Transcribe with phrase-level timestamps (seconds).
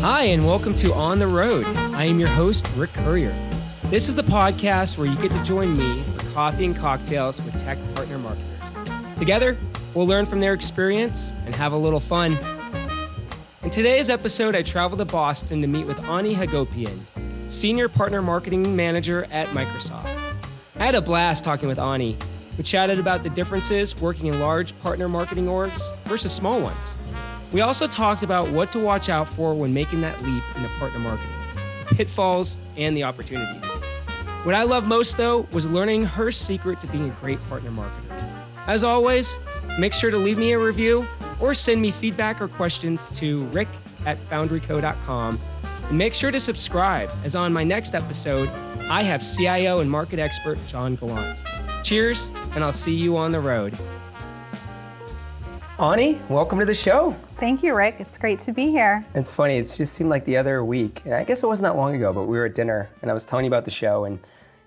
[0.00, 1.64] Hi, and welcome to On the Road.
[1.94, 3.32] I am your host, Rick Courier.
[3.84, 7.60] This is the podcast where you get to join me for coffee and cocktails with
[7.60, 8.46] tech partner marketers.
[9.18, 9.56] Together,
[9.94, 12.36] we'll learn from their experience and have a little fun.
[13.62, 16.98] In today's episode, I traveled to Boston to meet with Ani Hagopian,
[17.46, 20.06] Senior Partner Marketing Manager at Microsoft.
[20.76, 22.16] I had a blast talking with Ani.
[22.60, 26.94] We chatted about the differences working in large partner marketing orgs versus small ones.
[27.52, 30.98] We also talked about what to watch out for when making that leap into partner
[30.98, 31.32] marketing,
[31.88, 33.64] the pitfalls, and the opportunities.
[34.42, 38.34] What I loved most, though, was learning her secret to being a great partner marketer.
[38.66, 39.38] As always,
[39.78, 41.06] make sure to leave me a review
[41.40, 43.68] or send me feedback or questions to rick
[44.04, 45.40] at foundryco.com.
[45.88, 48.50] And make sure to subscribe, as on my next episode,
[48.90, 51.40] I have CIO and market expert John Gallant.
[51.82, 53.76] Cheers, and I'll see you on the road.
[55.78, 57.16] Ani, welcome to the show.
[57.38, 57.96] Thank you, Rick.
[57.98, 59.04] It's great to be here.
[59.14, 61.76] It's funny, it just seemed like the other week, and I guess it wasn't that
[61.76, 64.04] long ago, but we were at dinner and I was telling you about the show,
[64.04, 64.18] and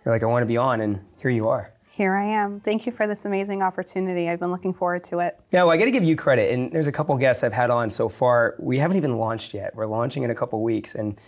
[0.03, 1.71] you're like, I want to be on, and here you are.
[1.91, 2.59] Here I am.
[2.59, 4.27] Thank you for this amazing opportunity.
[4.27, 5.39] I've been looking forward to it.
[5.51, 7.69] Yeah, well, I got to give you credit, and there's a couple guests I've had
[7.69, 8.55] on so far.
[8.57, 9.75] We haven't even launched yet.
[9.75, 11.19] We're launching in a couple weeks, and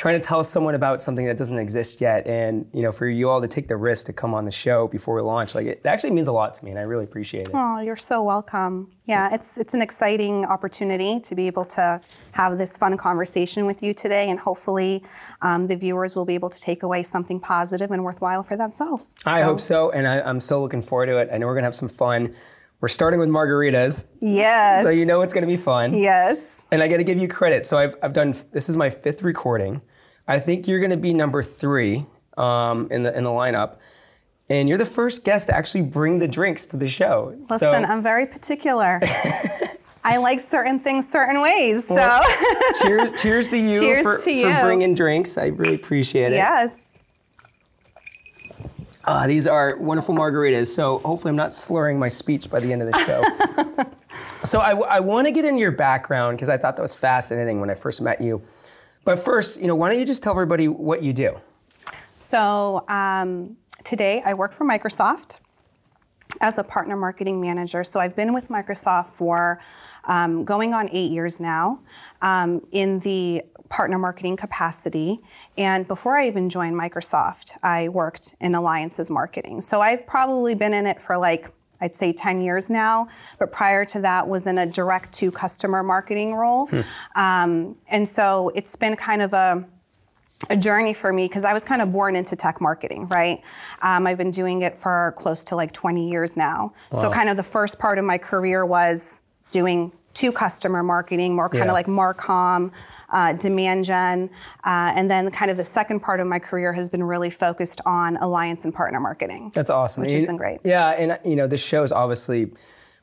[0.00, 3.28] trying to tell someone about something that doesn't exist yet and you know for you
[3.28, 5.84] all to take the risk to come on the show before we launch like it,
[5.84, 8.90] actually means a lot to me and i really appreciate it oh you're so welcome
[9.04, 12.00] yeah it's it's an exciting opportunity to be able to
[12.32, 15.04] have this fun conversation with you today and hopefully
[15.42, 19.14] um, the viewers will be able to take away something positive and worthwhile for themselves
[19.26, 19.44] i so.
[19.44, 21.66] hope so and I, i'm so looking forward to it i know we're going to
[21.66, 22.34] have some fun
[22.80, 24.06] we're starting with margaritas.
[24.22, 24.84] Yes.
[24.84, 25.92] So you know it's going to be fun.
[25.92, 26.66] Yes.
[26.72, 27.66] And I got to give you credit.
[27.66, 29.82] So I've, I've done, this is my fifth recording.
[30.30, 33.78] I think you're going to be number three um, in the in the lineup.
[34.48, 37.36] And you're the first guest to actually bring the drinks to the show.
[37.42, 39.00] Listen, so, I'm very particular.
[40.04, 41.86] I like certain things certain ways.
[41.86, 42.22] So well,
[42.82, 44.52] cheers, cheers to you, cheers for, to you.
[44.52, 45.36] for bringing drinks.
[45.36, 46.36] I really appreciate it.
[46.36, 46.90] Yes.
[49.04, 50.66] Uh, these are wonderful margaritas.
[50.66, 53.84] So hopefully I'm not slurring my speech by the end of the show.
[54.44, 57.60] so I, I want to get into your background because I thought that was fascinating
[57.60, 58.42] when I first met you.
[59.04, 61.40] But first, you know, why don't you just tell everybody what you do?
[62.16, 65.40] So um, today I work for Microsoft
[66.40, 67.82] as a partner marketing manager.
[67.84, 69.60] So I've been with Microsoft for
[70.04, 71.80] um, going on eight years now
[72.22, 75.20] um, in the partner marketing capacity.
[75.56, 79.60] And before I even joined Microsoft, I worked in alliances marketing.
[79.60, 81.48] So I've probably been in it for like
[81.80, 83.08] I'd say 10 years now,
[83.38, 86.66] but prior to that was in a direct to customer marketing role.
[86.66, 86.80] Hmm.
[87.16, 89.64] Um, and so it's been kind of a
[90.48, 93.42] a journey for me because I was kind of born into tech marketing, right?
[93.82, 96.72] Um, I've been doing it for close to like 20 years now.
[96.92, 97.02] Wow.
[97.02, 99.20] So, kind of the first part of my career was
[99.50, 101.70] doing to customer marketing, more kind yeah.
[101.70, 102.72] of like Marcom,
[103.10, 104.30] uh, demand gen.
[104.64, 107.80] Uh, and then kind of the second part of my career has been really focused
[107.86, 109.50] on alliance and partner marketing.
[109.54, 110.02] That's awesome.
[110.02, 110.60] Which has been great.
[110.64, 112.52] Yeah, and you know, this show is obviously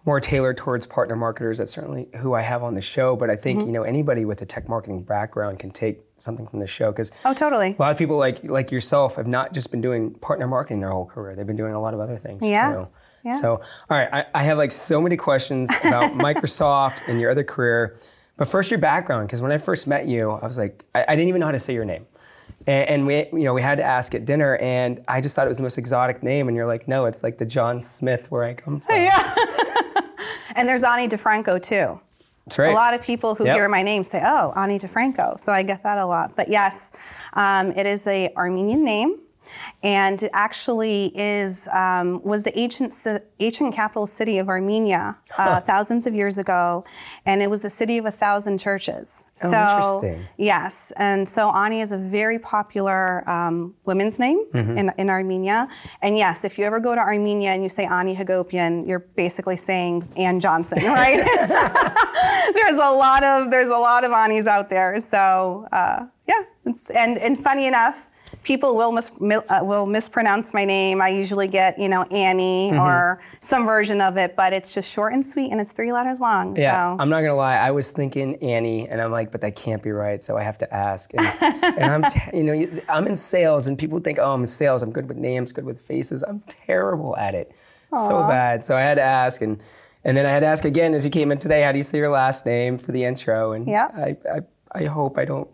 [0.08, 1.58] more tailored towards partner marketers.
[1.58, 3.18] That's certainly who I have on the show.
[3.18, 3.68] But I think mm-hmm.
[3.68, 7.12] you know anybody with a tech marketing background can take something from the show because
[7.26, 7.76] oh, totally.
[7.78, 10.92] A lot of people like like yourself have not just been doing partner marketing their
[10.92, 11.36] whole career.
[11.36, 12.44] They've been doing a lot of other things.
[12.44, 12.74] Yeah.
[12.74, 12.88] Too.
[13.26, 13.42] Yeah.
[13.42, 13.56] So,
[13.90, 17.98] all right, I, I have like so many questions about Microsoft and your other career.
[18.38, 21.16] But first, your background, because when I first met you, I was like, I, I,
[21.16, 22.06] didn't even know how to say your name.
[22.68, 25.48] And, and, we, you know, we had to ask at dinner, and I just thought
[25.48, 26.48] it was the most exotic name.
[26.48, 28.96] And you're like, no, it's like the John Smith where I come from.
[28.96, 29.36] Yeah.
[30.56, 32.00] and there's Ani DiFranco too.
[32.46, 32.72] That's right.
[32.72, 33.56] A lot of people who yep.
[33.56, 35.40] hear my name say, oh, Ani DiFranco.
[35.40, 36.36] So I get that a lot.
[36.36, 36.92] But yes,
[37.34, 39.18] um, it is a Armenian name
[39.84, 42.94] and it actually is um, was the ancient
[43.40, 46.84] ancient capital city of Armenia uh, thousands of years ago,
[47.26, 49.26] and it was the city of a thousand churches.
[49.44, 50.28] Oh, so, interesting.
[50.38, 54.78] Yes, and so Ani is a very popular um, women's name mm-hmm.
[54.78, 55.68] in, in Armenia.
[56.02, 59.58] And yes, if you ever go to Armenia and you say Ani Hagopian, you're basically
[59.58, 61.18] saying Ann Johnson, right?
[62.56, 65.00] there's a lot of there's a lot of Anis out there.
[65.00, 66.44] So uh, yeah,
[66.96, 68.10] and and funny enough
[68.48, 71.02] people will mis- uh, will mispronounce my name.
[71.02, 72.80] I usually get you know Annie mm-hmm.
[72.80, 76.22] or some version of it, but it's just short and sweet, and it's three letters
[76.22, 76.56] long.
[76.56, 77.02] Yeah, so.
[77.02, 77.58] I'm not gonna lie.
[77.58, 80.58] I was thinking Annie, and I'm like, but that can't be right, so I have
[80.60, 81.12] to ask.
[81.14, 81.28] And,
[81.78, 84.82] and I'm t- you know I'm in sales, and people think, oh, I'm in sales.
[84.82, 86.24] I'm good with names, good with faces.
[86.24, 87.54] I'm terrible at it,
[87.92, 88.08] Aww.
[88.08, 88.64] so bad.
[88.64, 89.62] So I had to ask and.
[90.04, 91.84] And then I had to ask again as you came in today, how do you
[91.84, 93.52] say your last name for the intro?
[93.52, 93.90] And yeah.
[93.94, 94.40] I, I,
[94.72, 95.50] I hope I don't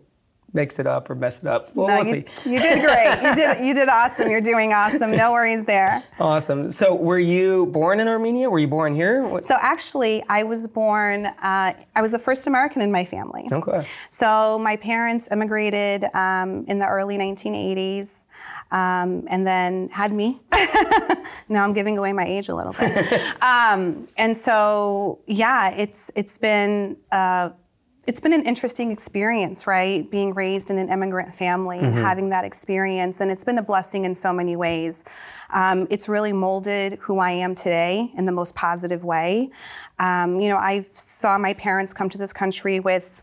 [0.54, 1.74] mix it up or mess it up.
[1.74, 2.50] Well, no, we'll you, see.
[2.52, 3.18] you did great.
[3.22, 4.30] You did you did awesome.
[4.30, 5.10] You're doing awesome.
[5.10, 6.02] No worries there.
[6.18, 6.70] Awesome.
[6.70, 8.48] So, were you born in Armenia?
[8.48, 9.24] Were you born here?
[9.24, 11.26] What- So actually, I was born.
[11.26, 13.48] Uh, I was the first American in my family.
[13.50, 13.86] Okay.
[14.10, 18.24] So my parents immigrated um, in the early 1980s,
[18.70, 20.40] um, and then had me.
[21.48, 23.20] now I'm giving away my age a little bit.
[23.42, 26.96] um, and so yeah, it's it's been.
[27.10, 27.50] Uh,
[28.06, 30.08] it's been an interesting experience, right?
[30.10, 34.04] Being raised in an immigrant family, and having that experience, and it's been a blessing
[34.04, 35.04] in so many ways.
[35.52, 39.50] Um, it's really molded who I am today in the most positive way.
[39.98, 43.22] Um, you know, I saw my parents come to this country with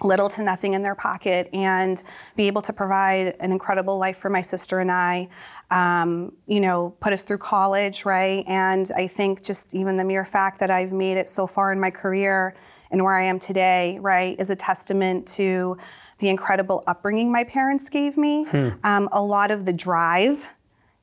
[0.00, 2.02] little to nothing in their pocket and
[2.34, 5.28] be able to provide an incredible life for my sister and I.
[5.70, 8.44] Um, you know, put us through college, right?
[8.46, 11.80] And I think just even the mere fact that I've made it so far in
[11.80, 12.54] my career
[12.92, 15.78] and where I am today, right, is a testament to
[16.18, 18.46] the incredible upbringing my parents gave me.
[18.84, 20.50] Um, a lot of the drive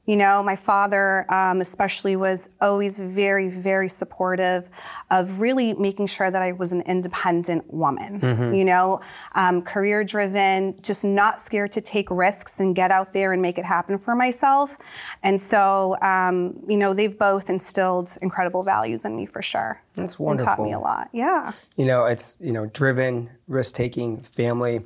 [0.06, 4.68] you know, my father, um, especially, was always very, very supportive
[5.12, 8.20] of really making sure that I was an independent woman.
[8.56, 9.02] You know,
[9.36, 13.60] um, career driven, just not scared to take risks and get out there and make
[13.60, 14.78] it happen for myself.
[15.22, 19.80] And so, um, you know, they've both instilled incredible values in me for sure.
[19.94, 21.10] That's And taught me a lot.
[21.14, 21.52] Yeah.
[21.76, 24.82] You know, it's you know, driven, risk taking, family.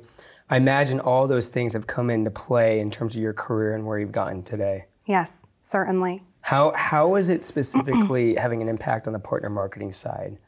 [0.50, 3.86] I imagine all those things have come into play in terms of your career and
[3.86, 4.84] where you've gotten today.
[5.06, 6.22] Yes, certainly.
[6.40, 10.38] How how is it specifically having an impact on the partner marketing side?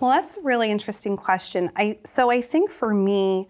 [0.00, 1.70] Well, that's a really interesting question.
[1.76, 3.48] I so I think for me,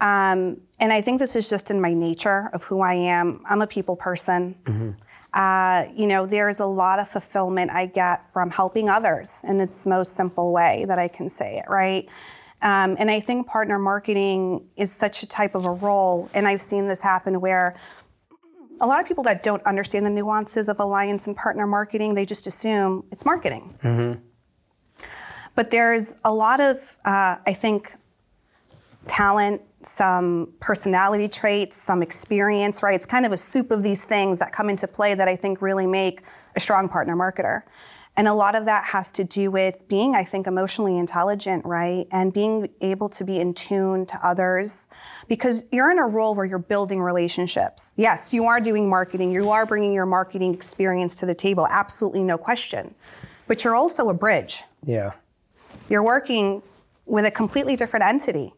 [0.00, 3.42] um, and I think this is just in my nature of who I am.
[3.48, 4.96] I'm a people person.
[5.34, 9.86] Uh, you know, there's a lot of fulfillment I get from helping others in its
[9.86, 12.06] most simple way that I can say it, right?
[12.60, 16.60] Um, and I think partner marketing is such a type of a role, and I've
[16.60, 17.74] seen this happen where
[18.82, 22.26] a lot of people that don't understand the nuances of alliance and partner marketing, they
[22.26, 23.74] just assume it's marketing.
[25.54, 27.94] But there's a lot of, uh, I think,
[29.06, 32.94] talent, some personality traits, some experience, right?
[32.94, 35.62] It's kind of a soup of these things that come into play that I think
[35.62, 36.22] really make
[36.56, 37.62] a strong partner marketer.
[38.14, 42.06] And a lot of that has to do with being, I think, emotionally intelligent, right?
[42.12, 44.86] And being able to be in tune to others
[45.28, 47.94] because you're in a role where you're building relationships.
[47.96, 52.22] Yes, you are doing marketing, you are bringing your marketing experience to the table, absolutely
[52.22, 52.94] no question.
[53.48, 55.12] But you're also a bridge Yeah.
[55.88, 56.62] you're working
[57.06, 58.52] with a completely different entity,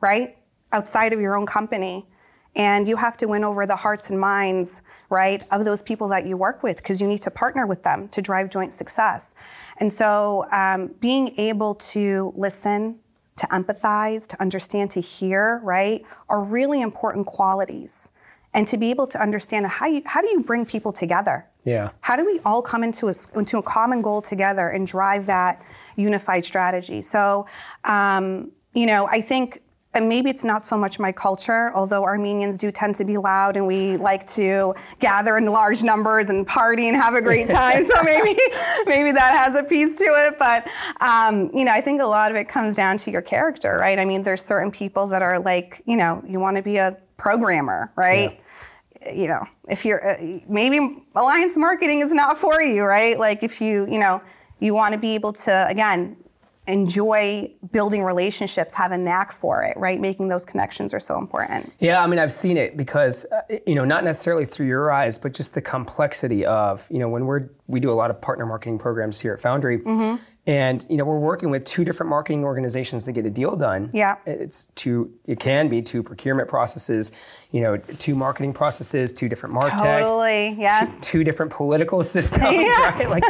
[0.00, 0.36] right?
[0.72, 2.06] Outside of your own company.
[2.56, 6.26] And you have to win over the hearts and minds, right, of those people that
[6.26, 9.34] you work with because you need to partner with them to drive joint success.
[9.76, 12.98] And so um, being able to listen,
[13.36, 18.10] to empathize, to understand, to hear, right, are really important qualities.
[18.54, 21.46] And to be able to understand how, you, how do you bring people together?
[21.64, 21.90] Yeah.
[22.00, 25.60] How do we all come into a, into a common goal together and drive that
[25.96, 27.02] unified strategy?
[27.02, 27.46] So,
[27.84, 29.60] um, you know, I think
[29.96, 33.56] and maybe it's not so much my culture, although Armenians do tend to be loud
[33.56, 37.82] and we like to gather in large numbers and party and have a great time.
[37.82, 38.38] so maybe
[38.84, 40.38] maybe that has a piece to it.
[40.38, 40.68] But
[41.00, 43.98] um, you know, I think a lot of it comes down to your character, right?
[43.98, 46.98] I mean, there's certain people that are like, you know, you want to be a
[47.16, 48.38] programmer, right?
[49.14, 53.18] you know, if you're uh, maybe alliance marketing is not for you, right?
[53.18, 54.20] Like if you, you know,
[54.58, 56.16] you want to be able to again
[56.68, 60.00] enjoy building relationships, have a knack for it, right?
[60.00, 61.72] Making those connections are so important.
[61.78, 65.16] Yeah, I mean, I've seen it because, uh, you know, not necessarily through your eyes,
[65.18, 68.46] but just the complexity of, you know, when we're, we do a lot of partner
[68.46, 70.22] marketing programs here at Foundry, Mm-hmm.
[70.46, 73.90] and, you know, we're working with two different marketing organizations to get a deal done.
[73.92, 74.16] Yeah.
[74.26, 77.12] It's two, it can be two procurement processes,
[77.52, 79.80] you know, two marketing processes, two different martechs.
[80.08, 80.96] Totally, yes.
[80.96, 82.98] Two, two different political systems, Yes.
[82.98, 83.10] right?
[83.10, 83.24] Like,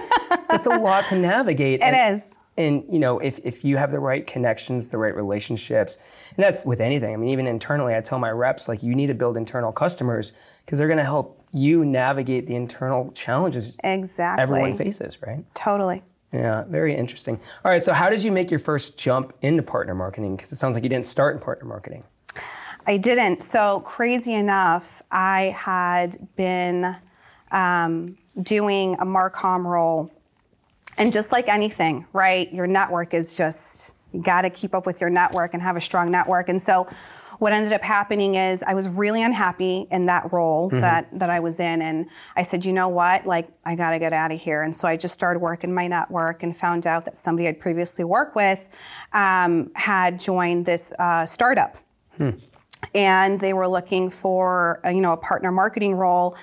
[0.50, 1.80] it's a lot to navigate.
[1.80, 2.36] It and, is.
[2.58, 5.98] And you know if, if you have the right connections the right relationships
[6.36, 9.06] and that's with anything i mean even internally i tell my reps like you need
[9.08, 10.32] to build internal customers
[10.64, 14.42] because they're going to help you navigate the internal challenges Exactly.
[14.42, 16.02] everyone faces right Totally.
[16.32, 19.94] yeah very interesting all right so how did you make your first jump into partner
[19.94, 22.04] marketing because it sounds like you didn't start in partner marketing
[22.88, 23.42] I didn't.
[23.42, 26.96] So crazy enough, I had been
[27.50, 30.10] um, doing a Marcom role,
[30.96, 32.52] and just like anything, right?
[32.52, 35.80] Your network is just you got to keep up with your network and have a
[35.80, 36.48] strong network.
[36.48, 36.88] And so,
[37.38, 41.40] what ended up happening is I was really unhappy in that role that that I
[41.40, 43.26] was in, and I said, you know what?
[43.26, 44.62] Like I got to get out of here.
[44.62, 48.04] And so I just started working my network and found out that somebody I'd previously
[48.04, 48.68] worked with
[49.12, 51.76] um, had joined this uh, startup.
[52.94, 56.36] and they were looking for a, you know a partner marketing role.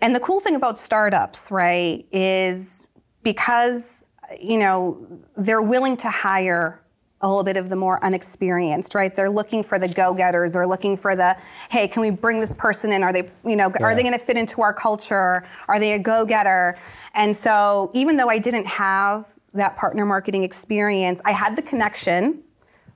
[0.00, 2.84] And the cool thing about startups, right, is
[3.22, 4.10] because
[4.40, 6.82] you know they're willing to hire
[7.22, 9.14] a little bit of the more unexperienced, right?
[9.14, 10.52] They're looking for the go-getters.
[10.52, 11.36] They're looking for the,
[11.70, 13.04] hey, can we bring this person in?
[13.04, 13.86] Are they, you know, yeah.
[13.86, 15.46] are they going to fit into our culture?
[15.68, 16.76] Are they a go-getter?
[17.14, 22.42] And so, even though I didn't have that partner marketing experience, I had the connection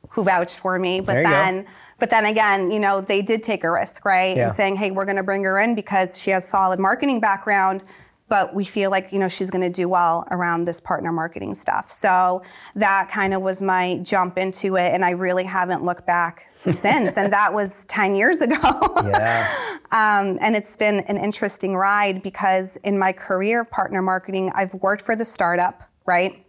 [0.08, 1.62] who vouched for me, but then.
[1.62, 1.68] Go
[1.98, 4.36] but then again, you know, they did take a risk, right?
[4.36, 4.44] Yeah.
[4.44, 7.82] And saying, hey, we're going to bring her in because she has solid marketing background,
[8.28, 11.54] but we feel like, you know, she's going to do well around this partner marketing
[11.54, 11.90] stuff.
[11.90, 12.42] So
[12.74, 14.92] that kind of was my jump into it.
[14.92, 17.16] And I really haven't looked back since.
[17.16, 18.56] and that was 10 years ago.
[19.04, 19.72] yeah.
[19.92, 24.74] Um, and it's been an interesting ride because in my career of partner marketing, I've
[24.74, 26.44] worked for the startup, right?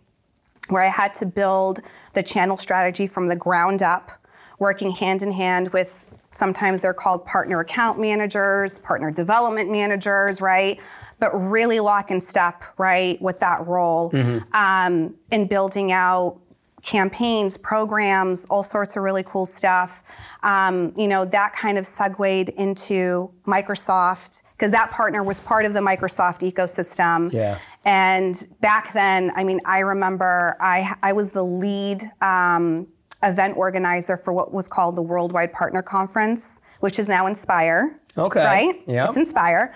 [0.69, 1.81] Where I had to build
[2.13, 4.11] the channel strategy from the ground up
[4.59, 10.79] working hand in hand with sometimes they're called partner account managers, partner development managers, right?
[11.19, 14.55] But really lock in step, right, with that role mm-hmm.
[14.55, 16.39] um, in building out
[16.83, 20.03] campaigns, programs, all sorts of really cool stuff.
[20.43, 25.73] Um, you know, that kind of segued into Microsoft because that partner was part of
[25.73, 27.31] the Microsoft ecosystem.
[27.33, 27.59] Yeah.
[27.83, 32.87] And back then, I mean, I remember I, I was the lead um,
[33.21, 37.99] event organizer for what was called the Worldwide Partner Conference, which is now Inspire.
[38.17, 38.43] Okay.
[38.43, 38.81] Right?
[38.87, 39.07] Yeah.
[39.07, 39.75] It's Inspire.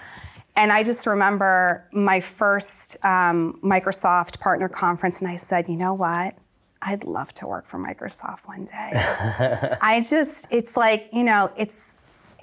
[0.56, 5.94] And I just remember my first um, Microsoft partner conference, and I said, you know
[5.94, 6.36] what?
[6.82, 8.92] I'd love to work for Microsoft one day.
[9.82, 11.96] I just, it's like, you know, it's,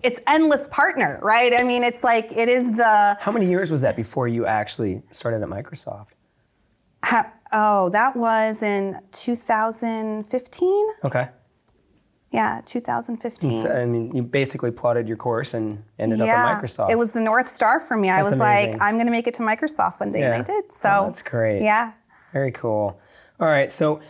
[0.03, 1.53] it's endless partner, right?
[1.53, 3.17] I mean, it's like it is the.
[3.21, 6.09] How many years was that before you actually started at Microsoft?
[7.53, 10.87] Oh, that was in 2015.
[11.05, 11.29] Okay.
[12.31, 13.53] Yeah, 2015.
[13.53, 16.91] So, I mean, you basically plotted your course and ended yeah, up at Microsoft.
[16.91, 18.09] It was the North Star for me.
[18.09, 18.73] That's I was amazing.
[18.73, 20.35] like, I'm going to make it to Microsoft one day, yeah.
[20.35, 20.71] and I did.
[20.71, 21.63] So oh, that's great.
[21.63, 21.93] Yeah.
[22.33, 23.01] Very cool.
[23.41, 23.71] All right.
[23.71, 24.01] So,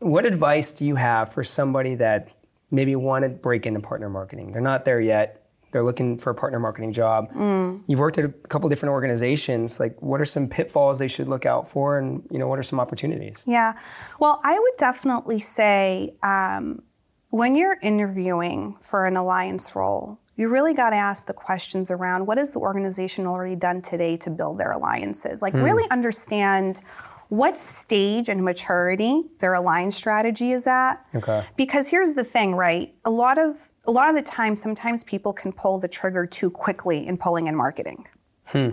[0.00, 2.34] what advice do you have for somebody that
[2.70, 4.52] maybe wanted to break into partner marketing?
[4.52, 7.32] They're not there yet they're looking for a partner marketing job.
[7.32, 7.82] Mm.
[7.86, 9.78] You've worked at a couple different organizations.
[9.78, 12.62] Like, what are some pitfalls they should look out for, and you know, what are
[12.62, 13.44] some opportunities?
[13.46, 13.74] Yeah,
[14.18, 16.82] well, I would definitely say um,
[17.30, 22.26] when you're interviewing for an alliance role, you really got to ask the questions around
[22.26, 25.42] what has the organization already done today to build their alliances.
[25.42, 25.62] Like, mm.
[25.62, 26.80] really understand
[27.28, 30.94] what stage and maturity their alliance strategy is at.
[31.14, 31.44] Okay.
[31.56, 32.94] Because here's the thing, right?
[33.04, 36.50] A lot of a lot of the time, sometimes people can pull the trigger too
[36.50, 38.06] quickly in pulling in marketing.
[38.46, 38.70] Hmm.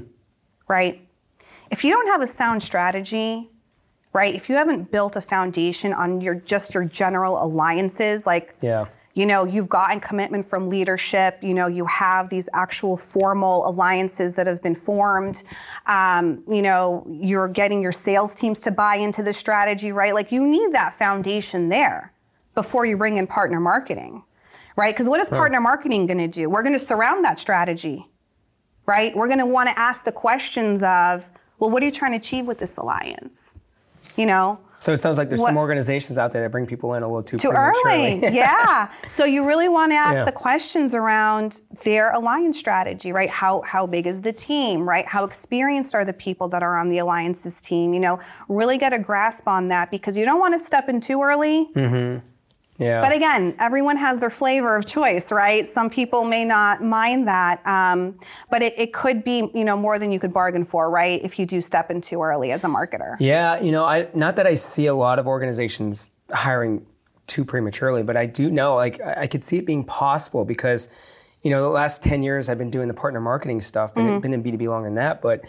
[0.67, 1.07] Right?
[1.71, 3.49] If you don't have a sound strategy,
[4.15, 4.33] right?
[4.33, 8.85] If you haven't built a foundation on your just your general alliances, like yeah.
[9.13, 14.35] you know, you've gotten commitment from leadership, you know, you have these actual formal alliances
[14.35, 15.43] that have been formed.
[15.85, 20.13] Um, you know, you're getting your sales teams to buy into the strategy, right?
[20.13, 22.13] Like you need that foundation there
[22.53, 24.23] before you bring in partner marketing
[24.77, 24.93] right?
[24.93, 26.49] Because what is partner marketing going to do?
[26.49, 28.07] We're going to surround that strategy,
[28.85, 29.15] right?
[29.15, 32.17] We're going to want to ask the questions of, well, what are you trying to
[32.17, 33.61] achieve with this alliance?
[34.15, 34.59] You know?
[34.79, 37.07] So it sounds like there's what, some organizations out there that bring people in a
[37.07, 38.19] little too, too early.
[38.21, 38.91] yeah.
[39.07, 40.25] So you really want to ask yeah.
[40.25, 43.29] the questions around their alliance strategy, right?
[43.29, 45.05] How how big is the team, right?
[45.07, 47.93] How experienced are the people that are on the alliances team?
[47.93, 50.99] You know, really get a grasp on that because you don't want to step in
[50.99, 51.69] too early.
[51.73, 52.27] Mm-hmm
[52.77, 53.01] yeah.
[53.01, 55.67] But again, everyone has their flavor of choice, right?
[55.67, 59.97] Some people may not mind that, um, but it, it, could be, you know, more
[59.97, 61.21] than you could bargain for, right?
[61.23, 63.15] If you do step in too early as a marketer.
[63.19, 66.85] Yeah, you know, I not that I see a lot of organizations hiring
[67.27, 70.89] too prematurely, but I do know, like, I could see it being possible because,
[71.43, 74.19] you know, the last ten years I've been doing the partner marketing stuff, been, mm-hmm.
[74.19, 75.45] been in B two B longer than that, but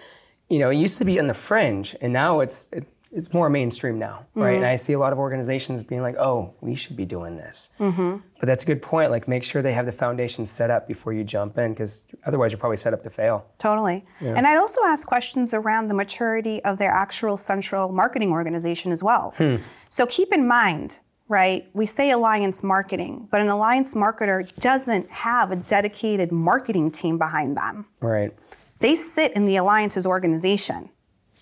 [0.49, 3.49] you know, it used to be on the fringe, and now it's it, it's more
[3.49, 4.51] mainstream now, right?
[4.51, 4.57] Mm-hmm.
[4.57, 7.71] And I see a lot of organizations being like, "Oh, we should be doing this."
[7.81, 8.17] Mm-hmm.
[8.39, 9.11] But that's a good point.
[9.11, 12.53] Like, make sure they have the foundation set up before you jump in, because otherwise
[12.53, 13.47] you're probably set up to fail.
[13.57, 14.05] Totally.
[14.21, 14.35] Yeah.
[14.37, 19.03] And I'd also ask questions around the maturity of their actual central marketing organization as
[19.03, 19.33] well.
[19.39, 19.57] Hmm.
[19.89, 21.71] So keep in mind, right?
[21.73, 27.57] We say alliance marketing, but an alliance marketer doesn't have a dedicated marketing team behind
[27.57, 27.87] them.
[28.01, 28.37] Right.
[28.81, 30.91] They sit in the alliances organization.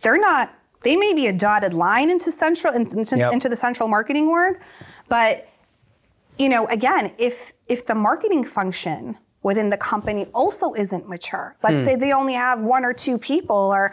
[0.03, 0.55] They're not
[0.85, 3.33] they may be a dotted line into central into, yep.
[3.33, 4.61] into the central marketing org,
[5.09, 5.49] but
[6.39, 11.81] you know, again, if if the marketing function within the company also isn't mature, let's
[11.81, 11.85] hmm.
[11.85, 13.93] say they only have one or two people or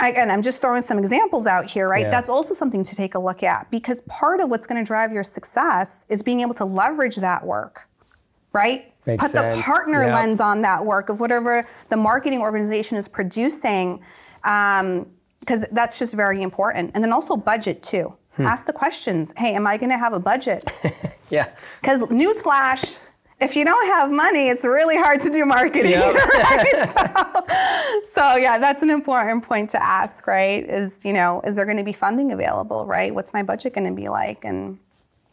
[0.00, 2.02] again, I'm just throwing some examples out here, right?
[2.02, 2.10] Yeah.
[2.10, 5.12] That's also something to take a look at because part of what's going to drive
[5.12, 7.88] your success is being able to leverage that work
[8.52, 8.92] right?
[9.06, 9.56] Makes Put sense.
[9.56, 10.14] the partner Yep.
[10.14, 14.00] lens on that work of whatever the marketing organization is producing,
[15.40, 16.92] because that's just very important.
[16.94, 18.14] And then also budget too.
[18.36, 18.46] Hmm.
[18.46, 19.32] Ask the questions.
[19.36, 20.64] Hey, am I going to have a budget?
[21.30, 21.48] Yeah.
[21.80, 22.98] Because newsflash,
[23.40, 25.92] if you don't have money, it's really hard to do marketing.
[25.92, 26.14] Yep.
[26.34, 28.02] right?
[28.04, 30.64] so, so yeah, that's an important point to ask, right?
[30.64, 33.14] Is you know, is there going to be funding available, right?
[33.14, 34.44] What's my budget going to be like?
[34.44, 34.78] And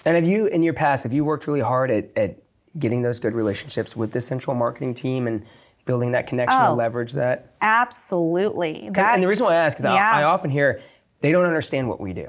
[0.06, 2.38] And have you, in your past, have you worked really hard at, at
[2.78, 5.44] getting those good relationships with the central marketing team and
[5.88, 6.68] building that connection Oh.
[6.68, 7.54] to leverage that?
[7.62, 10.12] absolutely, 'Cause- and the reason why I ask is yeah.
[10.14, 10.80] I, I often hear
[11.22, 12.28] they don't understand what we do.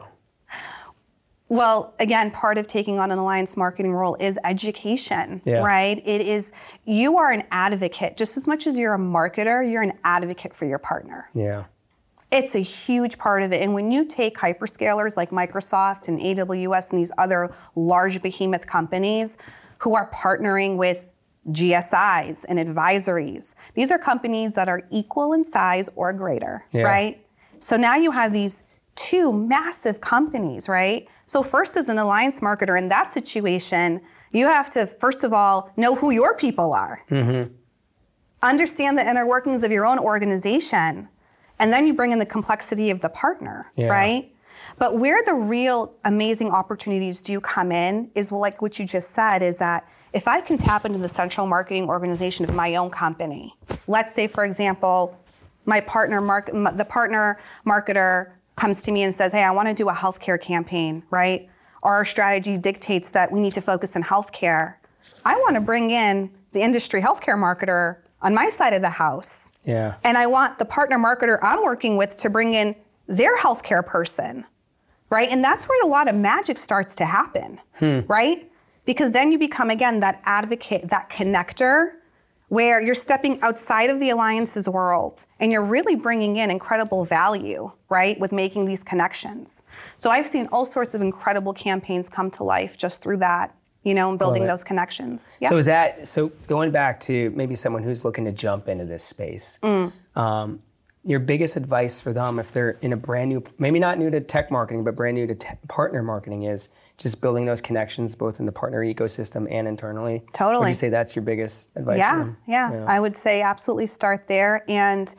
[1.50, 5.60] Well, again, part of taking on an alliance marketing role is education, Yeah.
[5.64, 6.02] right?
[6.06, 6.52] It is,
[6.84, 8.18] you are an advocate.
[8.18, 11.30] Just as much as you're a marketer, you're an advocate for your partner.
[11.32, 11.64] Yeah.
[12.30, 13.62] It's a huge part of it.
[13.62, 19.38] And when you take hyperscalers like Microsoft and AWS and these other large behemoth companies
[19.78, 21.10] who are partnering with
[21.50, 26.82] GSIs and advisories, these are companies that are equal in size or greater, Yeah.
[26.82, 27.24] right?
[27.58, 28.62] So now you have these
[28.94, 31.06] two massive companies, right?
[31.24, 34.00] So, first, as an alliance marketer in that situation,
[34.32, 37.52] you have to, first of all, know who your people are mm-hmm.
[38.42, 41.08] understand the inner workings of your own organization,
[41.58, 43.88] and then you bring in the complexity of the partner, Yeah.
[43.88, 44.32] right?
[44.78, 49.10] But where the real amazing opportunities do come in is well, like what you just
[49.10, 52.90] said, is that if I can tap into the central marketing organization of my own
[52.90, 53.54] company,
[53.86, 55.18] let's say, for example,
[55.64, 59.74] my partner, mark, the partner marketer comes to me and says, "Hey, I want to
[59.74, 61.48] do a healthcare campaign, right?
[61.82, 64.74] Our strategy dictates that we need to focus on healthcare.
[65.24, 69.52] I want to bring in the industry healthcare marketer on my side of the house.
[69.64, 69.94] Yeah.
[70.02, 72.74] And I want the partner marketer I'm working with to bring in
[73.06, 74.44] their healthcare person,
[75.10, 75.28] right?
[75.28, 78.00] And that's where a lot of magic starts to happen, hmm.
[78.08, 78.47] right?
[78.88, 81.90] Because then you become, again, that advocate, that connector,
[82.48, 87.70] where you're stepping outside of the alliances world and you're really bringing in incredible value,
[87.90, 89.62] right, with making these connections.
[89.98, 93.92] So I've seen all sorts of incredible campaigns come to life just through that, you
[93.92, 95.34] know, and building those connections.
[95.38, 95.50] Yeah.
[95.50, 96.28] So is that so?
[96.46, 99.92] Going back to maybe someone who's looking to jump into this space, Mm.
[100.16, 100.62] um,
[101.04, 104.20] your biggest advice for them if they're in a brand new, maybe not new to
[104.22, 108.40] tech marketing, but brand new to te- partner marketing is just building those connections both
[108.40, 110.24] in the partner ecosystem and internally.
[110.32, 110.64] Totally.
[110.64, 112.02] Would you say that's your biggest advice?
[112.02, 114.64] for Yeah, yeah, I would say absolutely start there.
[114.68, 115.14] And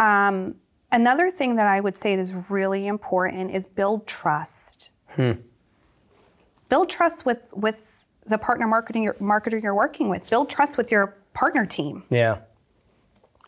[0.00, 0.56] um,
[0.90, 4.90] another thing that I would say is really important is build trust.
[6.68, 10.28] Build trust with with the partner marketing marketer you're working with.
[10.30, 12.38] Build trust with your partner team Yeah.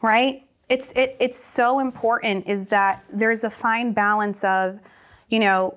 [0.03, 0.45] right?
[0.69, 4.81] It's it, it's so important is that there's a fine balance of,
[5.29, 5.77] you know,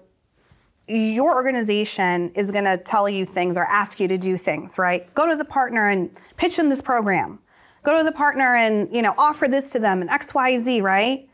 [0.87, 5.11] your organization is going to tell you things or ask you to do things, right?
[5.13, 7.39] Go to the partner and pitch in this program.
[7.83, 10.81] Go to the partner and you know offer this to them and X Y Z,
[10.81, 11.29] right?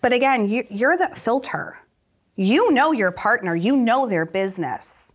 [0.00, 1.78] But again, you, you're that filter.
[2.36, 3.54] You know your partner.
[3.54, 5.12] You know their business.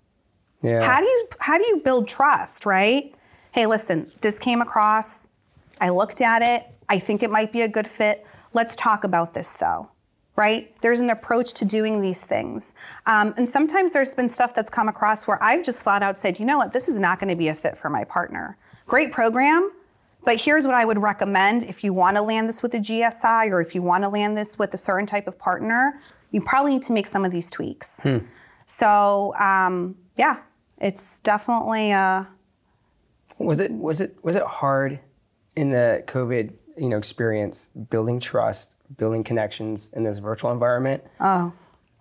[0.61, 0.83] Yeah.
[0.83, 3.13] How do you how do you build trust, right?
[3.51, 5.27] Hey, listen, this came across.
[5.79, 6.67] I looked at it.
[6.87, 8.25] I think it might be a good fit.
[8.53, 9.89] Let's talk about this though,
[10.35, 10.75] right?
[10.81, 12.73] There's an approach to doing these things.
[13.05, 16.39] Um, and sometimes there's been stuff that's come across where I've just flat out said,
[16.39, 18.57] you know what, this is not going to be a fit for my partner.
[18.85, 19.71] Great program,
[20.25, 23.49] but here's what I would recommend if you want to land this with a GSI
[23.51, 25.99] or if you want to land this with a certain type of partner,
[26.31, 28.01] you probably need to make some of these tweaks.
[28.65, 30.39] So, um, yeah,
[30.79, 32.27] it's definitely a.
[33.37, 34.99] Was it was it was it hard
[35.55, 41.03] in the COVID you know experience building trust, building connections in this virtual environment?
[41.19, 41.53] oh.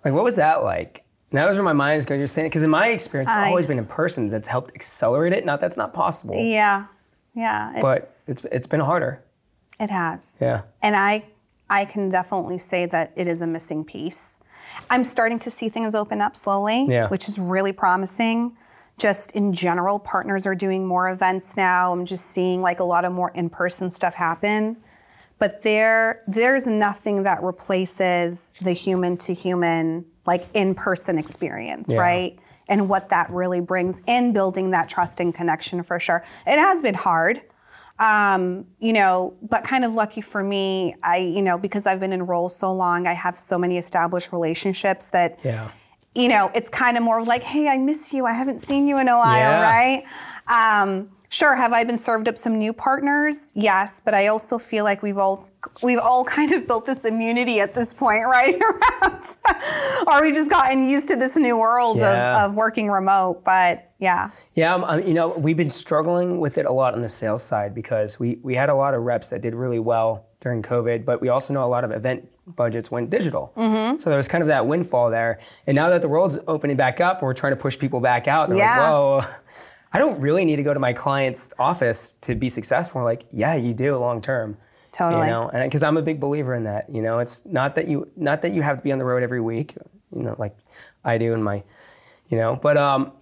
[0.04, 1.04] Like what was that like?
[1.30, 2.20] And that was where my mind is going.
[2.20, 5.44] You're saying because in my experience, it's always been in person that's helped accelerate it.
[5.46, 6.86] Not that's not possible, Yeah,
[7.34, 7.72] yeah.
[7.72, 7.98] It's, but
[8.30, 9.24] it's it's been harder.
[9.80, 10.38] it has.
[10.40, 10.62] Yeah.
[10.82, 11.24] And I,
[11.70, 14.38] I can definitely say that it is a missing piece.
[14.90, 17.08] I'm starting to see things open up slowly, Yeah.
[17.08, 18.56] which is really promising.
[18.98, 21.92] Just in general, partners are doing more events now.
[21.92, 24.76] I'm just seeing like a lot of more in-person stuff happen.
[25.38, 31.98] But there, there's nothing that replaces the human to human, like in-person experience, Yeah.
[31.98, 32.38] right?
[32.68, 36.24] And what that really brings in building that trust and connection for sure.
[36.46, 37.42] It has been hard
[37.98, 42.12] um, you know, but kind of lucky for me, I, you know, because I've been
[42.12, 45.70] in roles so long, I have so many established relationships that, Yeah.
[46.14, 48.24] You know, it's kind of more of like, hey, I miss you.
[48.26, 49.62] I haven't seen you in a while, Yeah.
[49.62, 50.04] right?
[50.46, 53.50] Um, sure, have I been served up some new partners?
[53.56, 55.48] Yes, but I also feel like we've all
[55.82, 58.56] we've all kind of built this immunity at this point, right?
[60.06, 62.44] Or we just gotten used to this new world Yeah.
[62.44, 63.42] of, of working remote.
[63.44, 64.30] But Yeah.
[64.54, 67.42] Yeah, um, um, you know, we've been struggling with it a lot on the sales
[67.42, 71.04] side because we we had a lot of reps that did really well during COVID,
[71.06, 73.52] but we also know a lot of event budgets went digital.
[73.56, 73.98] Mm-hmm.
[73.98, 75.38] So there was kind of that windfall there.
[75.66, 78.48] And now that the world's opening back up, we're trying to push people back out.
[78.48, 78.78] They're Yeah.
[78.80, 79.20] like, whoa.
[79.92, 83.00] I don't really need to go to my client's office to be successful.
[83.00, 84.56] We're like, yeah, you do long term.
[84.90, 85.26] Totally.
[85.26, 86.90] You know, and because I'm a big believer in that.
[86.90, 89.22] You know, it's not that you not that you have to be on the road
[89.22, 89.76] every week.
[90.14, 90.56] You know, like
[91.04, 91.62] I do in my,
[92.28, 93.12] you know, but um,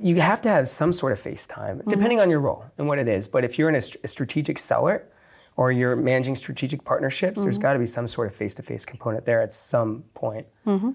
[0.00, 2.98] you have to have some sort of face time, depending on your role and what
[2.98, 3.26] it is.
[3.28, 5.08] But if you're in a, str- a strategic seller
[5.56, 7.62] or you're managing strategic partnerships, there's mm-hmm.
[7.62, 10.46] got to be some sort of face to face component there at some point.
[10.66, 10.90] Mm-hmm.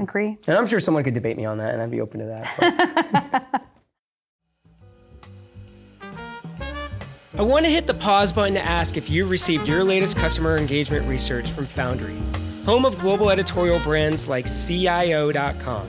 [0.00, 0.38] Agree.
[0.46, 3.50] And I'm sure someone could debate me on that, and I'd be open to that.
[3.50, 3.66] but-
[7.38, 10.58] I want to hit the pause button to ask if you received your latest customer
[10.58, 12.18] engagement research from Foundry,
[12.66, 15.88] home of global editorial brands like CIO.com.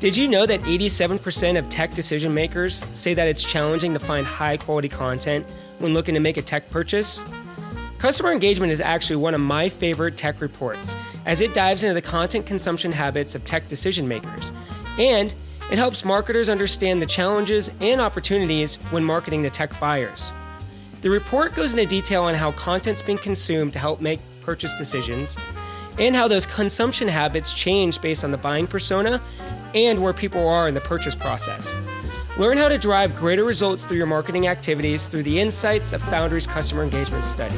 [0.00, 4.26] Did you know that 87% of tech decision makers say that it's challenging to find
[4.26, 7.22] high quality content when looking to make a tech purchase?
[7.98, 12.02] Customer engagement is actually one of my favorite tech reports, as it dives into the
[12.02, 14.52] content consumption habits of tech decision makers.
[14.98, 15.34] And
[15.70, 20.30] it helps marketers understand the challenges and opportunities when marketing to tech buyers.
[21.00, 25.36] The report goes into detail on how content's being consumed to help make purchase decisions,
[25.98, 29.20] and how those consumption habits change based on the buying persona
[29.74, 31.74] and where people are in the purchase process.
[32.38, 36.46] Learn how to drive greater results through your marketing activities through the insights of Foundry's
[36.46, 37.56] customer engagement study.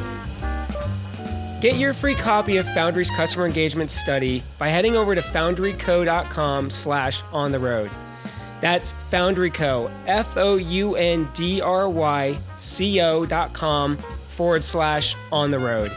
[1.59, 7.21] Get your free copy of Foundry's customer engagement study by heading over to foundryco.com slash
[7.33, 7.91] on the road.
[8.61, 13.97] That's Foundryco, F O U N D R Y C O dot com
[14.29, 15.91] forward slash on the road.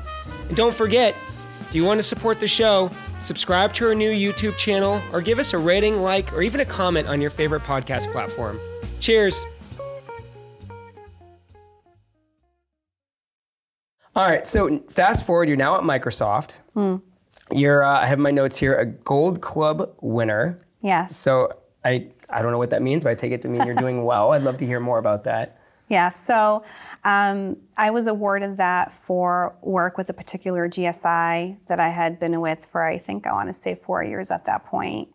[0.49, 1.14] And don't forget,
[1.61, 2.90] if you want to support the show,
[3.21, 6.64] subscribe to our new YouTube channel or give us a rating, like, or even a
[6.64, 8.59] comment on your favorite podcast platform.
[9.03, 9.45] Cheers!
[14.15, 16.59] All right, so fast forward, you're now at Microsoft.
[17.51, 20.61] You're, uh, I have my notes here, a Gold Club winner.
[20.83, 21.17] Yes.
[21.17, 21.53] So
[21.85, 24.05] I, I don't know what that means, but I take it to mean you're doing
[24.05, 24.35] well.
[24.35, 25.59] I'd love to hear more about that.
[25.88, 26.65] Yeah, so
[27.03, 32.41] um, I was awarded that for work with a particular GSI that I had been
[32.41, 35.09] with for, I think, I want to say four years at that point,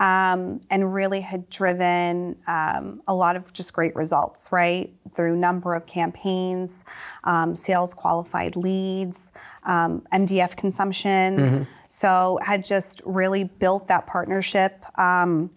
[0.00, 4.92] um, and really had driven um, a lot of just great results, right?
[5.14, 6.84] Through number of campaigns,
[7.24, 9.30] um, sales qualified leads,
[9.64, 11.66] um, MDF consumption.
[11.88, 14.84] So had just really built that partnership.
[14.98, 15.50] Um,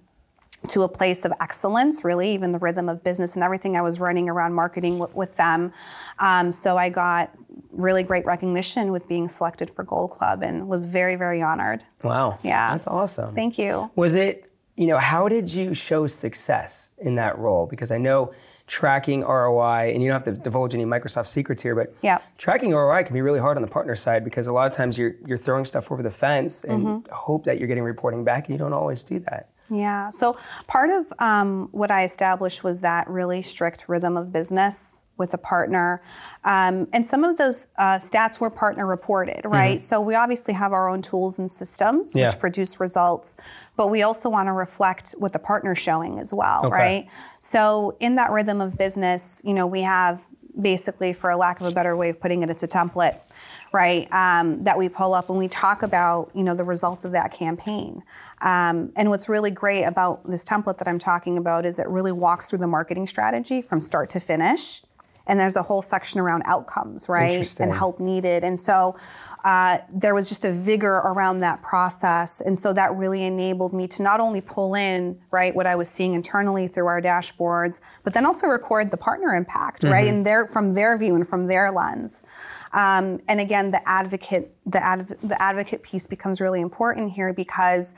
[0.70, 4.00] to a place of excellence, really, even the rhythm of business and everything I was
[4.00, 5.74] running around marketing w- with them.
[6.20, 7.36] Um, so I got
[7.72, 11.84] really great recognition with being selected for Gold Club and was very, very honored.
[12.04, 12.38] Wow.
[12.44, 12.72] Yeah.
[12.72, 13.36] That's awesome.
[13.36, 13.92] Thank you.
[13.96, 17.66] Was it, you know, how did you show success in that role?
[17.66, 18.32] Because I know
[18.66, 22.20] tracking ROI, and you don't have to divulge any Microsoft secrets here, but Yeah.
[22.38, 24.98] tracking ROI can be really hard on the partner side because a lot of times
[24.98, 27.12] you're, you're throwing stuff over the fence and Mm-hmm.
[27.14, 29.50] hope that you're getting reporting back, and you don't always do that.
[29.70, 30.10] Yeah.
[30.10, 35.34] So part of um, what I established was that really strict rhythm of business with
[35.34, 36.02] a partner.
[36.44, 39.80] Um, and some of those uh, stats were partner reported, right?
[39.80, 42.30] So we obviously have our own tools and systems Yeah.
[42.30, 43.36] which produce results,
[43.78, 46.76] but we also want to reflect what the partner's showing as well, Okay.
[46.76, 47.08] right?
[47.40, 50.24] So in that rhythm of business, you know, we have
[50.60, 53.20] basically, for a lack of a better way of putting it, it's a template
[53.74, 54.08] right?
[54.14, 57.34] Um, that we pull up when we talk about, you know, the results of that
[57.34, 58.04] campaign.
[58.42, 62.12] Um, and what's really great about this template that I'm talking about is it really
[62.12, 64.84] walks through the marketing strategy from start to finish.
[65.26, 67.60] And there's a whole section around outcomes, right?
[67.60, 68.44] And help needed.
[68.44, 68.96] And so
[69.44, 72.40] uh, there was just a vigor around that process.
[72.42, 75.90] And so that really enabled me to not only pull in, right, what I was
[75.90, 80.08] seeing internally through our dashboards, but then also record the partner impact, right?
[80.08, 82.24] And their, from their view and from their lens.
[82.72, 87.94] Um, and again, the advocate, the, adv- the advocate piece becomes really important here because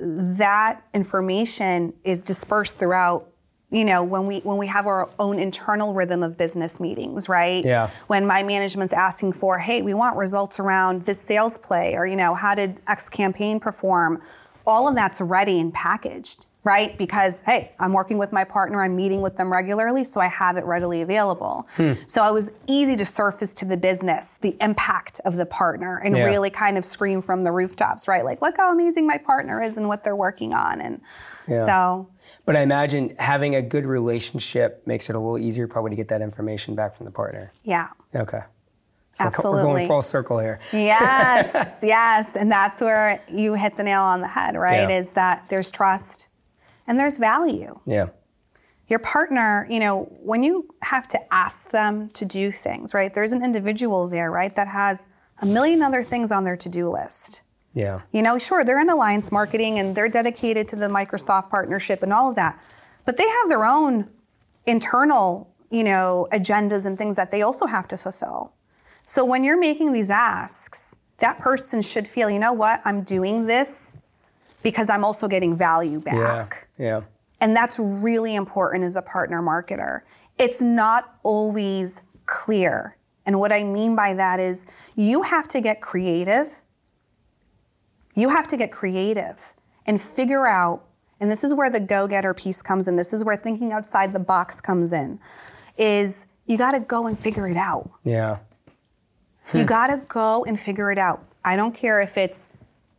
[0.00, 3.31] that information is dispersed throughout.
[3.72, 7.64] You know, when we when we have our own internal rhythm of business meetings, right?
[7.64, 7.88] Yeah.
[8.06, 12.16] When my management's asking for, hey, we want results around this sales play, or you
[12.16, 14.20] know, how did X campaign perform?
[14.66, 16.96] All of that's ready and packaged, right?
[16.98, 20.58] Because hey, I'm working with my partner, I'm meeting with them regularly, so I have
[20.58, 21.66] it readily available.
[21.76, 21.94] hmm.
[22.06, 26.14] So it was easy to surface to the business the impact of the partner and
[26.14, 26.24] Yeah.
[26.24, 28.22] really kind of scream from the rooftops, right?
[28.24, 30.80] Like, look how amazing my partner is and what they're working on.
[30.82, 31.00] And
[31.48, 31.66] Yeah.
[31.66, 32.08] so
[32.46, 36.08] But I imagine having a good relationship makes it a little easier probably to get
[36.08, 37.52] that information back from the partner.
[37.64, 37.88] yeah.
[38.14, 38.40] Okay.
[39.14, 40.58] So we're going full circle here.
[40.72, 42.34] Yes, yes.
[42.34, 44.88] And that's where you hit the nail on the head, right?
[44.88, 44.98] Yeah.
[44.98, 46.28] Is that there's trust
[46.86, 47.78] and there's value.
[47.84, 48.06] Yeah.
[48.88, 53.12] your partner, you know, when you have to ask them to do things, right?
[53.12, 55.08] There's an individual there, right, that has
[55.42, 57.42] a million other things on their to do list.
[57.74, 58.02] Yeah.
[58.12, 62.12] You know, sure, they're in alliance marketing and they're dedicated to the Microsoft partnership and
[62.12, 62.60] all of that,
[63.04, 64.08] but they have their own
[64.66, 68.52] internal, you know, agendas and things that they also have to fulfill.
[69.04, 73.46] So when you're making these asks, that person should feel, you know what, I'm doing
[73.46, 73.96] this
[74.62, 76.68] because I'm also getting value back.
[76.78, 76.84] Yeah.
[76.84, 77.00] Yeah.
[77.40, 80.02] And that's really important as a partner marketer.
[80.38, 82.96] It's not always clear.
[83.26, 86.62] And what I mean by that is you have to get creative.
[88.14, 89.54] You have to get creative
[89.86, 90.84] and figure out,
[91.20, 94.12] and this is where the go getter piece comes in, this is where thinking outside
[94.12, 95.18] the box comes in,
[95.76, 97.90] is you got to go and figure it out.
[98.04, 98.38] Yeah.
[99.54, 99.66] You hmm.
[99.66, 101.24] got to go and figure it out.
[101.44, 102.50] I don't care if it's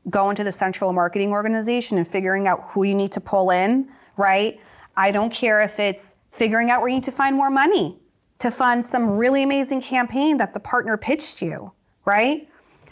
[0.10, 3.89] going to the central marketing organization and figuring out who you need to pull in,
[4.17, 4.60] right?
[4.97, 7.97] I don't care if it's figuring out where you need to find more money
[8.39, 11.71] to fund some really amazing campaign that the partner pitched you,
[12.04, 12.49] right?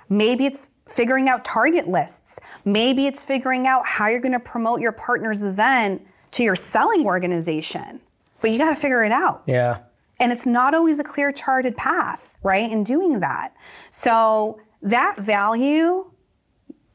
[0.08, 2.39] Maybe it's figuring out target lists.
[2.65, 7.06] Maybe it's figuring out how you're going to promote your partner's event to your selling
[7.06, 8.01] organization.
[8.41, 9.43] But you got to figure it out.
[9.45, 9.80] Yeah.
[10.19, 13.56] And it's not always a clear charted path, right, in doing that.
[13.89, 16.12] So that value,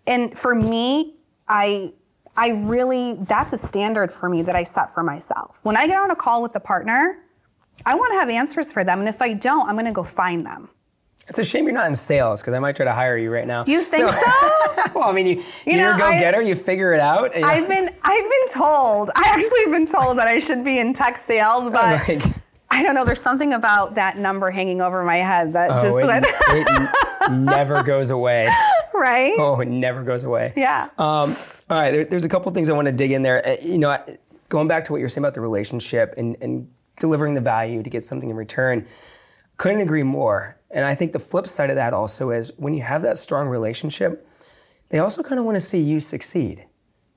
[0.06, 1.14] and for me,
[1.48, 1.92] I
[2.36, 5.60] I really that's a standard for me that I set for myself.
[5.62, 7.24] When I get on a call with a partner,
[7.84, 9.00] I want to have answers for them.
[9.00, 10.68] And if I don't, I'm gonna go find them.
[11.28, 13.46] It's a shame you're not in sales because I might try to hire you right
[13.46, 13.64] now.
[13.66, 14.20] You think so?
[14.94, 16.40] well, I mean, you, you are a go-getter.
[16.40, 17.34] You figure it out.
[17.36, 19.10] I've been I've been told.
[19.16, 22.10] I actually have been told that I should be in tech sales, but
[22.70, 23.04] I don't know.
[23.04, 27.30] There's something about that number hanging over my head that oh, just it, went it
[27.32, 28.46] never goes away.
[28.94, 29.34] right.
[29.38, 30.52] Oh, it never goes away.
[30.56, 30.84] Yeah.
[30.96, 31.34] Um,
[31.68, 33.44] all right, there, there's a couple things I want to dig in there.
[33.44, 33.96] Uh, You know,
[34.48, 37.82] going back to what you were saying about the relationship and, and delivering the value
[37.82, 38.86] to get something in return,
[39.56, 40.56] couldn't agree more.
[40.76, 43.48] And I think the flip side of that also is when you have that strong
[43.48, 44.28] relationship,
[44.90, 46.66] they also kind of want to see you succeed.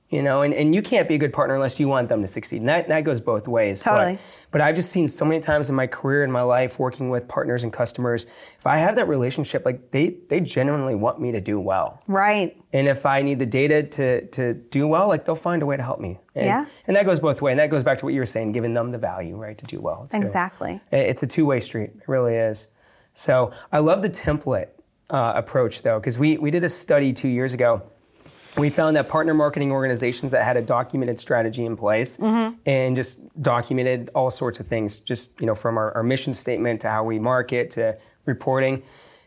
[0.08, 2.26] You know, and, and you can't be a good partner unless you want them to
[2.26, 2.60] succeed.
[2.60, 3.80] And that, that goes both ways.
[3.84, 4.18] But- Totally.
[4.50, 7.28] But, I've just seen so many times in my career, in my life, working with
[7.28, 8.24] partners and customers,
[8.58, 12.02] if I have that relationship, like they, they genuinely want me to do well.
[12.08, 12.58] Right.
[12.72, 15.76] And if I need the data to, to do well, like they'll find a way
[15.76, 16.18] to help me.
[16.34, 16.66] And, Yeah.
[16.88, 17.52] And that goes both ways.
[17.52, 19.66] And that goes back to what you were saying, giving them the value, right, to
[19.66, 20.08] do well.
[20.10, 20.16] too.
[20.16, 20.80] Exactly.
[20.90, 21.90] It's a two-way street.
[21.94, 22.66] It really is.
[23.20, 24.68] So I love the template
[25.10, 27.82] uh, approach though, because we, we did a study two years ago.
[28.56, 33.18] We found that partner marketing organizations that had a documented strategy in place and just
[33.40, 37.04] documented all sorts of things, just you know, from our, our mission statement to how
[37.04, 38.82] we market to reporting.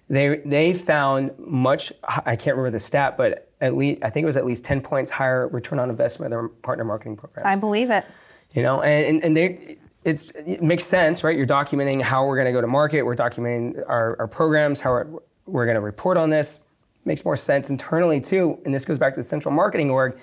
[0.09, 1.93] They they found much.
[2.03, 4.81] I can't remember the stat, but at least I think it was at least ten
[4.81, 8.05] points higher return on investment of their partner marketing programs I believe it.
[8.51, 12.51] you know and, and, they it makes sense right you're documenting how we're going to
[12.51, 15.07] go to market we're documenting our, our programs how we're,
[15.45, 16.59] we're going to report on this
[17.05, 20.17] makes more sense internally too and this goes back to the central marketing org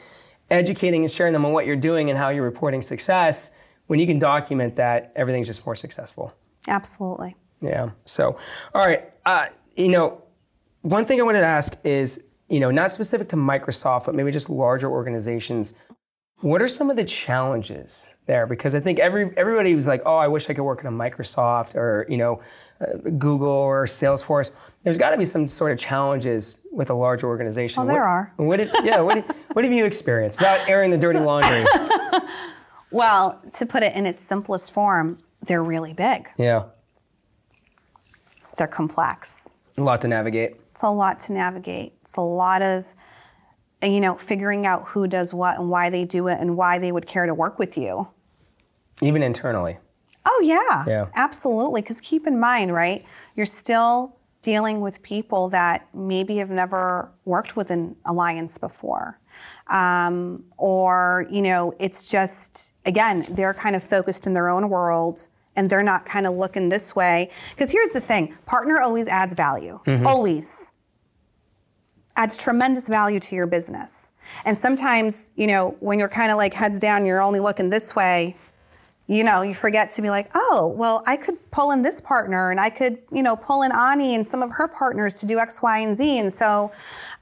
[0.50, 3.50] educating and sharing them on what you're doing and how you're reporting success
[3.86, 6.34] when you can document that everything's just more successful
[6.68, 7.36] Absolutely.
[7.60, 7.90] yeah.
[8.04, 8.36] So,
[8.74, 9.10] all right.
[9.24, 10.22] Uh, you know,
[10.82, 14.30] one thing I wanted to ask is, you know, not specific to Microsoft, but maybe
[14.30, 15.74] just larger organizations.
[16.42, 18.46] What are some of the challenges there?
[18.46, 20.90] Because I think every everybody was like, "Oh, I wish I could work at a
[20.90, 22.40] Microsoft or you know,
[22.80, 24.50] uh, Google or Salesforce."
[24.82, 27.82] There's got to be some sort of challenges with a large organization.
[27.82, 28.32] Oh, there What- are.
[28.36, 29.00] What have, yeah.
[29.00, 31.64] What, have- what have you experienced without airing the dirty laundry?
[32.92, 36.26] Well, to put it in its simplest form, they're really big.
[36.36, 36.64] yeah.
[38.56, 39.50] They're complex.
[39.78, 40.56] A lot to navigate.
[40.72, 41.94] It's a lot to navigate.
[42.02, 42.92] It's a lot of,
[43.82, 46.92] you know, figuring out who does what and why they do it and why they
[46.92, 48.08] would care to work with you.
[49.00, 49.78] Even internally.
[50.26, 50.84] Oh, yeah.
[50.86, 51.06] Yeah.
[51.14, 51.80] Absolutely.
[51.80, 57.56] Because keep in mind, right, you're still dealing with people that maybe have never worked
[57.56, 59.18] with an alliance before.
[59.68, 65.28] Um, or, you know, it's just, again, they're kind of focused in their own world
[65.56, 67.30] and they're not kind of looking this way.
[67.50, 70.72] Because here's the thing partner always adds value, always
[72.20, 74.12] adds tremendous value to your business.
[74.44, 77.96] And sometimes, you know, when you're kind of like heads down, you're only looking this
[77.96, 78.36] way,
[79.06, 82.50] you know, you forget to be like, oh, well, I could pull in this partner
[82.50, 85.38] and I could, you know, pull in Ani and some of her partners to do
[85.38, 86.18] X, Y, and Z.
[86.18, 86.70] And so,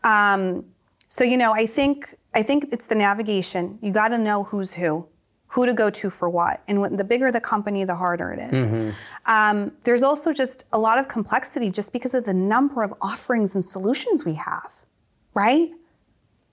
[0.03, 0.65] um,
[1.07, 3.79] so you know, I think I think it's the navigation.
[3.81, 5.09] You got to know who's who,
[5.47, 6.63] who to go to for what.
[6.69, 8.71] And when, the bigger the company, the harder it is.
[9.25, 13.55] Um, there's also just a lot of complexity just because of the number of offerings
[13.55, 14.85] and solutions we have,
[15.39, 15.71] right?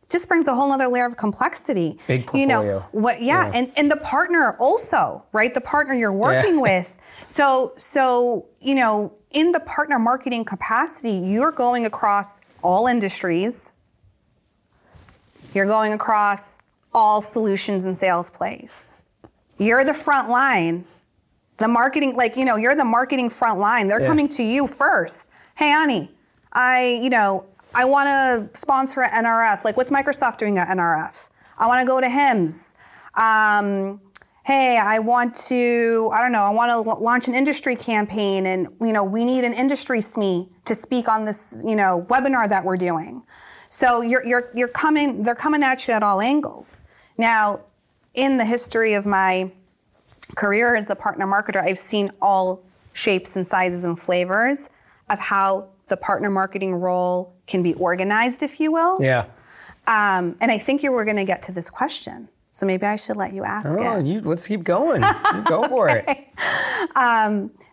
[0.07, 1.97] just brings a whole other layer of complexity.
[2.07, 2.85] Big You know portfolio.
[2.91, 3.21] what?
[3.23, 3.51] Yeah, Yeah.
[3.57, 5.51] and and the partner also, right?
[5.51, 6.61] The partner you're working Yeah.
[6.69, 6.87] with.
[7.25, 13.71] So so you know, in the partner marketing capacity, you're going across all industries.
[15.55, 16.59] You're going across
[16.93, 18.93] all solutions and sales plays.
[19.57, 20.85] You're the front line.
[21.57, 23.87] The marketing, like, you know, you're the marketing front line.
[23.87, 24.07] They're Yeah.
[24.07, 25.29] coming to you first.
[25.55, 26.13] Hey, Annie,
[26.53, 29.65] I, you know, I want to sponsor an NRF.
[29.65, 31.29] Like, what's Microsoft doing at NRF?
[31.57, 32.73] I want to go to HIMSS.
[33.15, 33.99] Um,
[34.45, 38.69] hey, I want to, I don't know, I want to launch an industry campaign and,
[38.79, 42.63] you know, we need an industry SME to speak on this, you know, webinar that
[42.63, 43.23] we're doing.
[43.67, 46.79] So you're, you're, you're coming, they're coming at you at all angles.
[47.17, 47.61] Now,
[48.13, 49.51] in the history of my
[50.35, 54.69] career as a partner marketer, I've seen all shapes and sizes and flavors
[55.09, 59.01] of how the partner marketing role can be organized, if you will.
[59.01, 59.25] Yeah.
[59.87, 62.29] Um, and I think you were going to get to this question.
[62.51, 64.05] So maybe I should let you ask Oh, it.
[64.05, 65.01] you let's keep going.
[65.45, 66.27] Go for it.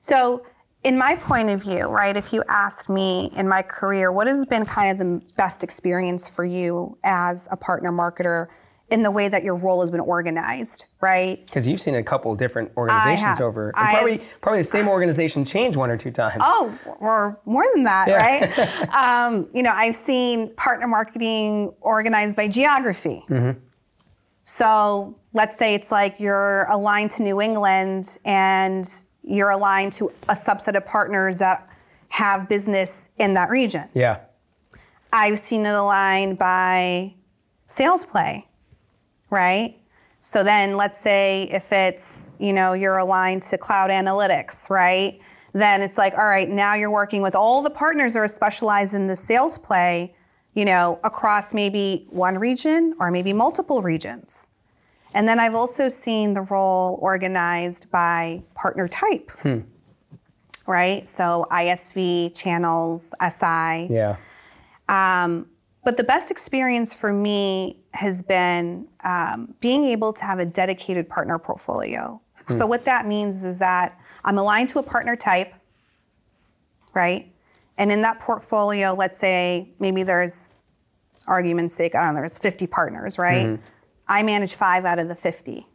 [0.00, 0.44] So,
[0.85, 4.44] in my point of view, right, if you asked me in my career, what has
[4.46, 8.48] been kind of the best experience for you as a partner marketer
[8.92, 11.44] in the way that your role has been organized, right?
[11.46, 15.90] Because you've seen a couple different organizations over, probably probably the same organization change one
[15.90, 16.37] or two times.
[16.40, 18.61] Oh, or more than that, Yeah.
[18.61, 18.94] right?
[18.94, 23.24] um, you know, I've seen partner marketing organized by geography.
[23.31, 23.59] Mm-hmm.
[24.44, 28.85] So let's say it's like you're aligned to New England and
[29.22, 31.66] you're aligned to a subset of partners that
[32.11, 33.88] have business in that region.
[33.94, 34.18] Yeah.
[35.14, 37.14] I've seen it aligned by
[37.66, 38.48] sales play,
[39.32, 39.76] right?
[40.20, 45.18] So then let's say if it's, you know, you're aligned to cloud analytics, right?
[45.52, 48.94] Then it's like, all right, now you're working with all the partners that are specialized
[48.94, 50.14] in the sales play,
[50.54, 54.50] you know, across maybe one region or maybe multiple regions.
[55.12, 59.32] And then I've also seen the role organized by partner type,
[60.66, 61.08] right?
[61.08, 63.88] So ISV, channels, SI.
[63.90, 64.16] Yeah.
[64.88, 65.48] Um,
[65.84, 71.08] but the best experience for me has been um, being able to have a dedicated
[71.08, 72.20] partner portfolio.
[72.48, 75.54] So, what that means is that I'm aligned to a partner type,
[76.94, 77.32] right?
[77.78, 80.50] And in that portfolio, let's say maybe there's
[81.26, 83.58] argument's sake, I don't know, there's 50 partners, right?
[84.08, 85.66] I manage five out of the 50,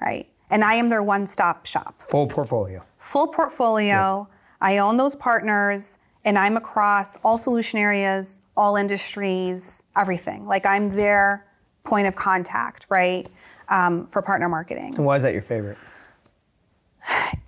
[0.00, 0.28] right?
[0.50, 2.84] And I am their one stop shop Full portfolio.
[2.98, 4.28] full portfolio.
[4.60, 10.46] I own those partners, and I'm across all solution areas, all industries, everything.
[10.46, 11.46] Like I'm their
[11.84, 13.28] point of contact, right,
[13.68, 14.94] um, for partner marketing.
[14.96, 15.78] And why is that your favorite?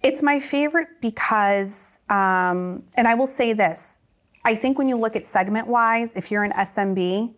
[0.03, 3.99] It's my favorite because, um, and I will say this:
[4.45, 7.35] I think when you look at segment-wise, if you're an SMB,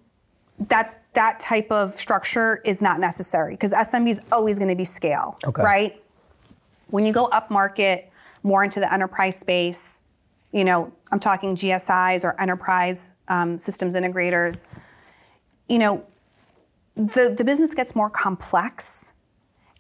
[0.69, 4.85] that that type of structure is not necessary because SMB is always going to be
[4.85, 5.63] scale, Okay.
[5.63, 6.03] right?
[6.89, 8.11] When you go up market,
[8.43, 10.03] more into the enterprise space,
[10.53, 14.67] you know, I'm talking GSIs or enterprise um, systems integrators.
[15.69, 16.05] You know,
[16.97, 19.15] the the business gets more complex,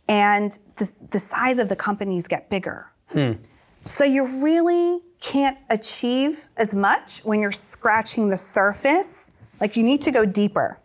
[0.08, 2.90] and the the size of the companies get bigger.
[3.82, 9.30] So you really can't achieve as much when you're scratching the surface.
[9.60, 10.78] Like you need to go deeper.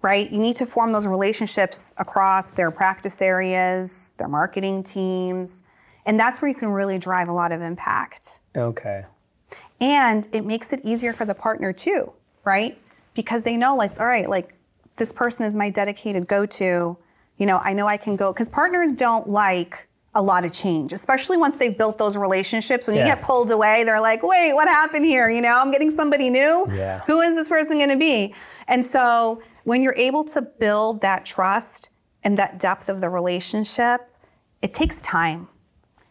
[0.00, 0.30] Right?
[0.30, 5.64] You need to form those relationships across their practice areas, their marketing teams,
[6.06, 8.40] and that's where you can really drive a lot of impact.
[8.56, 9.04] Okay.
[9.80, 12.12] And it makes it easier for the partner too,
[12.44, 12.78] right?
[13.14, 14.54] Because they know, like, all right, like
[14.96, 16.98] this person is my dedicated go to.
[17.36, 20.92] You know, I know I can go, because partners don't like a lot of change,
[20.92, 22.88] especially once they've built those relationships.
[22.88, 25.30] When you get pulled away, they're like, wait, what happened here?
[25.30, 26.66] You know, I'm getting somebody new.
[26.70, 27.02] Yeah.
[27.06, 28.34] Who is this person going to be?
[28.66, 31.90] And so when you're able to build that trust
[32.24, 34.00] and that depth of the relationship,
[34.60, 35.48] it takes time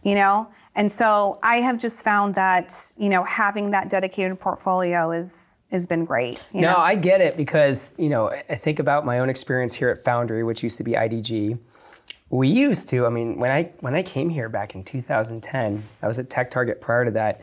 [0.07, 5.11] you know and so i have just found that you know having that dedicated portfolio
[5.11, 6.77] is has been great you No, know?
[6.77, 10.41] I get it because, you know, I think about my own experience here at Foundry,
[10.45, 11.59] which used to be IDG.
[12.29, 16.07] We used to, I mean, when I when I came here back in 2010, I
[16.07, 17.41] was at TechTarget prior to that.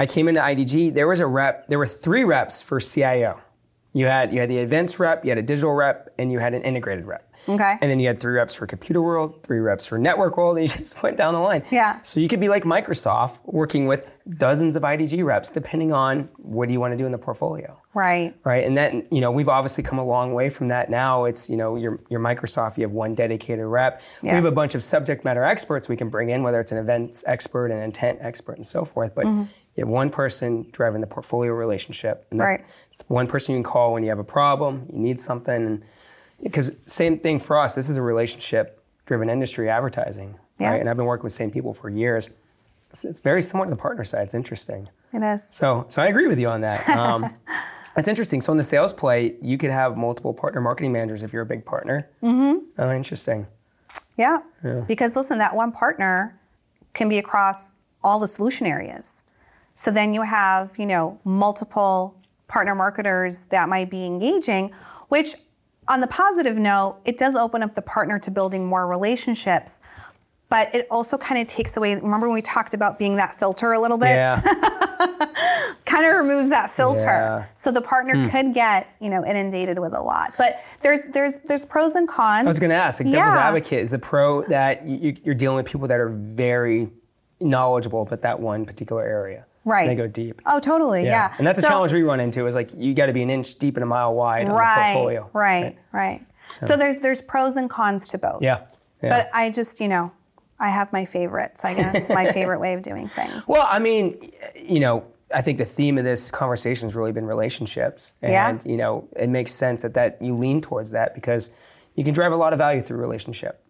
[0.00, 3.40] I came into IDG, there was a rep, there were three reps for CIO.
[3.94, 6.52] You had you had the events rep, you had a digital rep, and you had
[6.52, 7.32] an integrated rep.
[7.48, 7.76] Okay.
[7.80, 10.76] And then you had three reps for Computerworld, three reps for Network World, and you
[10.78, 11.62] just went down the line.
[11.70, 12.02] Yeah.
[12.02, 16.66] So you could be like Microsoft, working with dozens of IDG reps, depending on what
[16.66, 18.64] do you want to do in the portfolio right right?
[18.64, 20.90] And that you know we've obviously come a long way from that.
[20.90, 24.02] Now it's you know your your Microsoft, you have one dedicated rep.
[24.22, 24.32] Yeah.
[24.32, 26.78] We have a bunch of subject matter experts we can bring in, whether it's an
[26.78, 29.14] events expert, an intent expert, and so forth.
[29.14, 29.44] But mm-hmm.
[29.76, 32.66] You have one person driving the portfolio relationship, and that's Right.
[32.90, 35.82] it's one person you can call when you have a problem, you need something, and
[36.42, 37.74] because same thing for us.
[37.74, 40.70] This is a relationship-driven industry, advertising, Yeah.
[40.72, 40.80] right?
[40.80, 42.30] And I've been working with the same people for years.
[42.90, 44.22] It's, it's very similar to the partner side.
[44.22, 44.88] It's interesting.
[45.12, 45.48] It is.
[45.48, 46.86] So, so I agree with you on that.
[46.96, 47.34] Um,
[47.96, 48.40] that's interesting.
[48.40, 51.46] So in the sales play, you could have multiple partner marketing managers if you're a
[51.46, 52.08] big partner.
[52.24, 52.58] Mm-hmm.
[52.78, 53.46] Oh, interesting.
[54.16, 54.38] Yeah.
[54.64, 54.80] Yeah.
[54.80, 56.36] Because listen, that one partner
[56.92, 57.72] can be across
[58.02, 59.22] all the solution areas.
[59.74, 62.16] So then you have, you know, multiple
[62.46, 64.70] partner marketers that might be engaging,
[65.08, 65.34] which
[65.88, 69.80] on the positive note, it does open up the partner to building more relationships.
[70.48, 73.72] But it also kind of takes away, remember when we talked about being that filter
[73.72, 74.10] a little bit?
[74.10, 74.40] Yeah.
[75.84, 77.04] kind of removes that filter.
[77.04, 77.42] Yeah.
[77.42, 77.50] Hmm.
[77.54, 80.34] So the partner could get, you know, inundated with a lot.
[80.38, 82.46] But there's there's there's pros and cons.
[82.46, 83.48] I was going to ask, like devil's Yeah.
[83.48, 86.88] advocate is the pro that you, you're dealing with people that are very
[87.40, 89.46] knowledgeable about that one particular area.
[89.64, 89.86] Right.
[89.86, 90.42] They go deep.
[90.46, 91.04] Oh, totally.
[91.04, 91.34] Yeah.
[91.38, 93.30] And that's a So- challenge we run into is like you got to be an
[93.30, 95.30] inch deep and a mile wide on the right, portfolio.
[95.32, 96.24] Right, right.
[96.60, 96.76] So.
[96.76, 98.42] there's there's pros and cons to both.
[98.42, 98.64] Yeah,
[99.02, 99.08] yeah.
[99.16, 100.12] But I just, you know,
[100.60, 103.44] I have my favorites, I guess, my favorite way of doing things.
[103.48, 104.18] Well, I mean,
[104.62, 108.58] you know, I think the theme of this conversation has really been relationships, and Yeah.
[108.70, 111.48] you know, it makes sense that that you lean towards that because
[111.94, 113.62] you can drive a lot of value through relationship.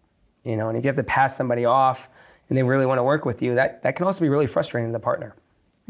[0.43, 2.09] You know, and if you have to pass somebody off
[2.49, 4.89] and they really want to work with you, that that can also be really frustrating
[4.89, 5.33] to the partner.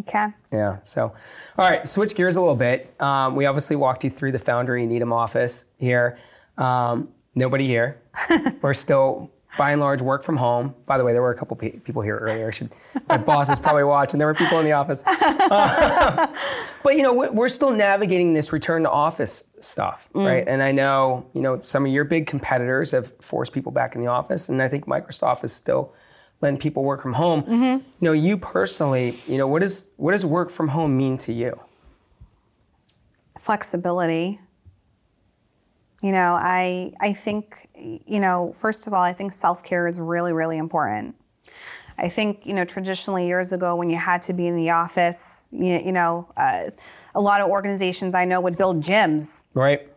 [0.01, 0.27] Okay.
[0.51, 0.77] Yeah.
[0.83, 1.13] So,
[1.57, 2.93] all right, switch gears a little bit.
[2.99, 6.17] Um, we obviously walked you through the Foundry Needham office here.
[6.57, 8.01] Um, nobody here.
[8.61, 10.75] We're still, by and large, work from home.
[10.85, 12.51] By the way, there were a couple pe- people here earlier.
[12.51, 12.71] Should,
[13.07, 14.17] my boss is probably watching.
[14.17, 15.01] There were people in the office.
[15.05, 16.27] Uh,
[16.83, 20.43] but you know, we- we're still navigating this return to office stuff, right?
[20.47, 24.01] And I know, you know, some of your big competitors have forced people back in
[24.01, 25.93] the office, and I think Microsoft is still
[26.41, 27.43] letting people work from home.
[27.99, 31.33] You know, you personally, you know, what is what does work from home mean to
[31.33, 31.59] you?
[33.39, 34.39] Flexibility.
[36.01, 40.33] You know, I I think, you know, first of all, I think self-care is really,
[40.33, 41.15] really important.
[41.97, 45.47] I think, you know, traditionally years ago when you had to be in the office,
[45.51, 46.71] you, you know, uh,
[47.15, 49.89] a lot of organizations I know would build gyms Right?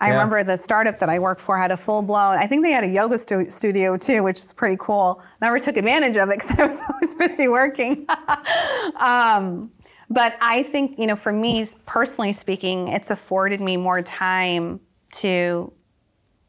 [0.00, 0.12] I Yeah.
[0.12, 2.84] remember the startup that I worked for had a full blown, I think they had
[2.84, 5.20] a yoga stu- studio too, which is pretty cool.
[5.40, 8.06] Never took advantage of it because I was always busy working.
[9.00, 9.72] um,
[10.10, 14.80] but I think, you know, for me personally speaking, it's afforded me more time
[15.16, 15.72] to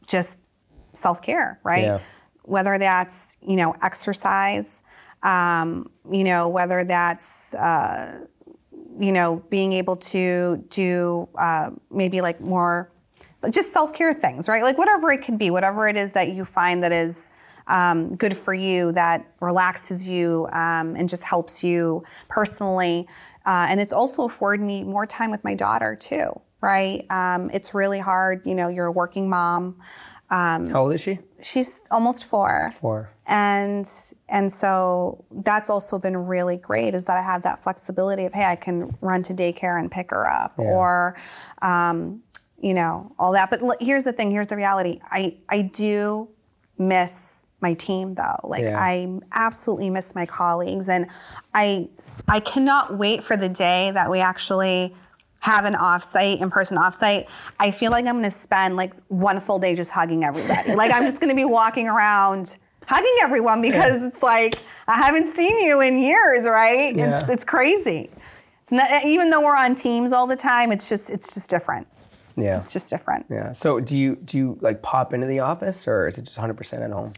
[0.08, 0.40] just
[0.94, 1.84] self care, right?
[1.86, 2.00] Yeah.
[2.44, 4.82] Whether that's, you know, exercise,
[5.24, 8.26] um, you know, whether that's, uh,
[9.00, 12.92] you know, being able to do uh, maybe like more
[13.52, 14.64] just self care things, right?
[14.64, 17.30] Like whatever it can be, whatever it is that you find that is
[17.68, 23.08] um, good for you, that relaxes you, um, and just helps you personally.
[23.46, 26.30] Uh, and it's also afforded me more time with my daughter too,
[26.62, 27.06] right?
[27.10, 29.78] Um, it's really hard, you know, you're a working mom.
[30.70, 31.20] How old is she?
[31.42, 33.10] She's almost four Four.
[33.26, 33.90] and
[34.28, 38.46] and so that's also been really great is that I have that flexibility of hey
[38.46, 41.18] I can run to daycare and pick her up or
[41.62, 42.22] um,
[42.62, 46.30] you know all that but l- here's the thing here's the reality I I do
[46.78, 48.78] miss my team though like Yeah.
[48.80, 51.08] I absolutely miss my colleagues and
[51.54, 51.90] I
[52.28, 54.96] I cannot wait for the day that we actually
[55.42, 57.26] have an offsite, in-person offsite,
[57.62, 60.76] I feel like I'm gonna spend like one full day just hugging everybody.
[60.76, 64.56] like I'm just gonna be walking around hugging everyone because it's like
[64.88, 66.90] I haven't seen you in years, right?
[66.92, 67.26] It's, Yeah.
[67.32, 68.10] it's crazy.
[68.62, 70.72] It's not even though we're on teams all the time.
[70.72, 71.88] It's just it's just different.
[72.42, 72.58] Yeah.
[72.58, 73.26] It's just different.
[73.30, 73.52] Yeah.
[73.52, 76.82] So do you do you like pop into the office or is it just 100%
[76.84, 77.14] at home?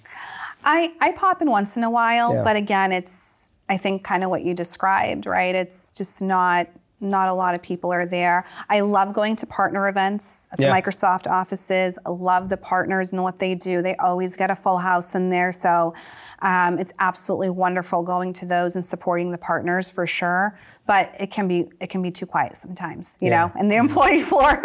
[0.63, 2.43] I, I pop in once in a while, Yeah.
[2.43, 5.55] but again, it's I think kind of what you described, right?
[5.55, 6.67] It's just not
[7.03, 8.45] not a lot of people are there.
[8.69, 10.79] I love going to partner events at the Yeah.
[10.79, 11.97] Microsoft offices.
[12.05, 13.81] I love the partners and what they do.
[13.81, 15.95] They always get a full house in there, so
[16.41, 20.57] um, it's absolutely wonderful going to those and supporting the partners for sure.
[20.87, 23.45] But it can be it can be too quiet sometimes, you Yeah.
[23.47, 24.61] know, and the employee floor.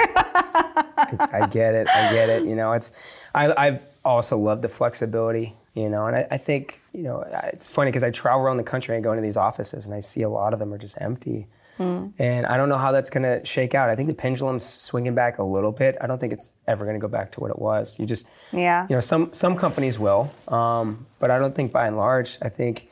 [0.59, 1.89] I get it.
[1.89, 2.45] I get it.
[2.45, 2.93] You know, it's
[3.35, 5.55] I, I've also loved the flexibility.
[5.75, 7.23] You know, and I, I think you know
[7.53, 9.95] it's funny because I travel around the country and I go into these offices and
[9.95, 11.47] I see a lot of them are just empty.
[11.79, 13.91] And I don't know how that's going to shake out.
[13.91, 15.97] I think the pendulum's swinging back a little bit.
[16.01, 17.99] I don't think it's ever going to go back to what it was.
[17.99, 18.87] You just, Yeah.
[18.89, 22.39] You know, some some companies will, um, but I don't think by and large.
[22.41, 22.89] I think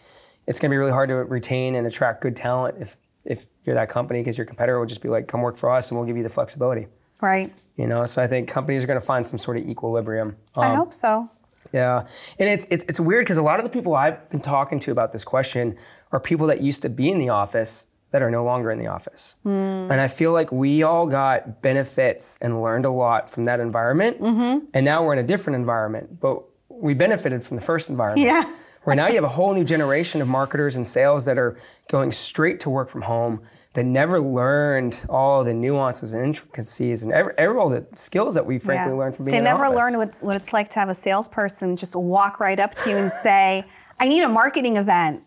[0.47, 3.75] it's going to be really hard to retain and attract good talent if if you're
[3.77, 6.07] that company because your competitor will just be like, come work for us and we'll
[6.07, 6.87] give you the flexibility.
[7.21, 7.51] right.
[7.77, 10.37] You know, so I think companies are going to find some sort of equilibrium.
[10.55, 11.31] I Um, hope so.
[11.73, 12.07] Yeah,
[12.39, 14.93] and it's it's, it's weird because a lot of the people I've been talking to
[14.93, 15.77] about this question
[16.13, 18.87] are people that used to be in the office that are no longer in the
[18.87, 19.35] office.
[19.45, 19.91] Mm.
[19.91, 24.21] And I feel like we all got benefits and learned a lot from that environment.
[24.21, 24.67] Mm-hmm.
[24.73, 28.25] And now we're in a different environment, but we benefited from the first environment.
[28.25, 28.55] Yeah.
[28.85, 31.59] where now you have a whole new generation of marketers and sales that are
[31.89, 33.41] going straight to work from home
[33.73, 38.47] that never learned all the nuances and intricacies and every, every all the skills that
[38.47, 38.99] we frankly yeah.
[38.99, 39.77] learned from being they never office.
[39.77, 42.97] learned what, what it's like to have a salesperson just walk right up to you
[42.97, 43.65] and say
[43.99, 45.25] i need a marketing event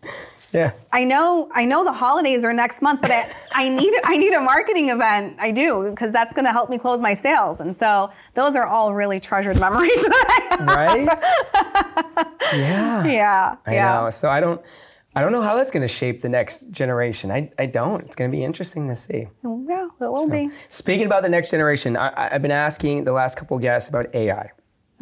[0.52, 0.72] yeah.
[0.92, 4.32] I know I know the holidays are next month, but I, I need I need
[4.32, 5.36] a marketing event.
[5.38, 7.60] I do because that's going to help me close my sales.
[7.60, 9.90] And so those are all really treasured memories.
[10.60, 11.06] right?
[12.54, 13.04] yeah.
[13.04, 13.56] Yeah.
[13.66, 14.00] I yeah.
[14.00, 14.10] know.
[14.10, 14.60] So I don't
[15.14, 17.30] I don't know how that's going to shape the next generation.
[17.30, 18.04] I, I don't.
[18.04, 19.26] It's going to be interesting to see.
[19.42, 20.50] Yeah, it will so, be.
[20.68, 24.52] Speaking about the next generation, I, I've been asking the last couple guests about AI.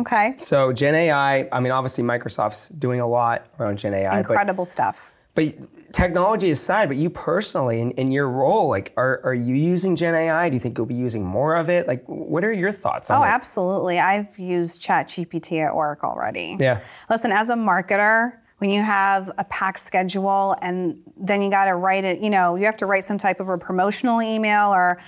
[0.00, 0.34] Okay.
[0.38, 4.18] So Gen AI, I mean, obviously Microsoft's doing a lot around Gen AI.
[4.18, 5.12] Incredible stuff.
[5.36, 9.94] But technology aside, but you personally, in, in your role, like, are, are you using
[9.94, 10.48] Gen AI?
[10.48, 11.86] Do you think you'll be using more of it?
[11.86, 13.26] Like, what are your thoughts on oh, it?
[13.26, 13.98] Oh, absolutely.
[13.98, 16.56] I've used ChatGPT at work already.
[16.58, 16.80] Yeah.
[17.08, 21.74] Listen, as a marketer, when you have a packed schedule and then you got to
[21.74, 25.00] write it, you know, you have to write some type of a promotional email or,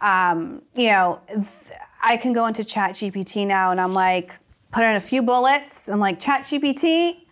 [0.00, 1.20] um, you know,
[2.02, 4.38] I can go into ChatGPT now and I'm like,
[4.72, 5.88] put in a few bullets.
[5.88, 7.26] I'm like, ChatGPT,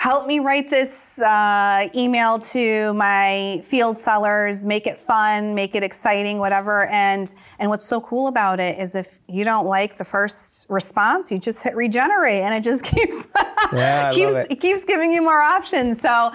[0.00, 5.84] help me write this uh, email to my field sellers make it fun make it
[5.84, 6.86] exciting whatever.
[6.86, 11.30] And and what's so cool about it is if you don't like the first response
[11.30, 13.26] you just hit regenerate and it just keeps
[13.74, 14.52] yeah, keeps it.
[14.52, 16.00] it keeps giving you more options.
[16.00, 16.32] So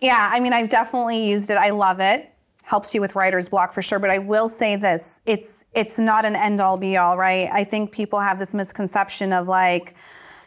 [0.00, 1.58] yeah i mean i've definitely used it.
[1.58, 2.30] I love it.
[2.62, 3.98] Helps you with writer's block for sure.
[3.98, 7.50] But i will say this it's it's not an end all be all right?
[7.52, 9.96] I think people have this misconception of like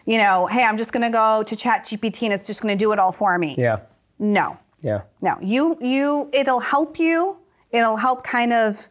[0.05, 2.81] you know, hey, I'm just going to go to ChatGPT and it's just going to
[2.81, 3.55] do it all for me.
[3.57, 3.79] Yeah.
[4.19, 4.57] No.
[4.81, 5.01] Yeah.
[5.21, 5.37] No.
[5.41, 7.39] You you it'll help you.
[7.71, 8.87] It'll help kind of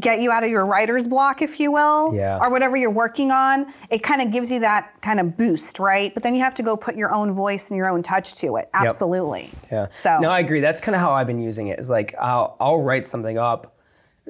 [0.00, 2.38] get you out of your writer's block, if you will, yeah.
[2.40, 3.72] or whatever you're working on.
[3.90, 6.12] It kind of gives you that kind of boost, right?
[6.14, 8.56] But then you have to go put your own voice and your own touch to
[8.56, 8.70] it.
[8.74, 9.50] Absolutely.
[9.64, 9.70] Yep.
[9.70, 9.88] Yeah.
[9.90, 10.60] So no, I agree.
[10.60, 11.72] That's kind of how I've been using it.
[11.72, 11.78] it.
[11.78, 13.71] Is like I'll I'll write something up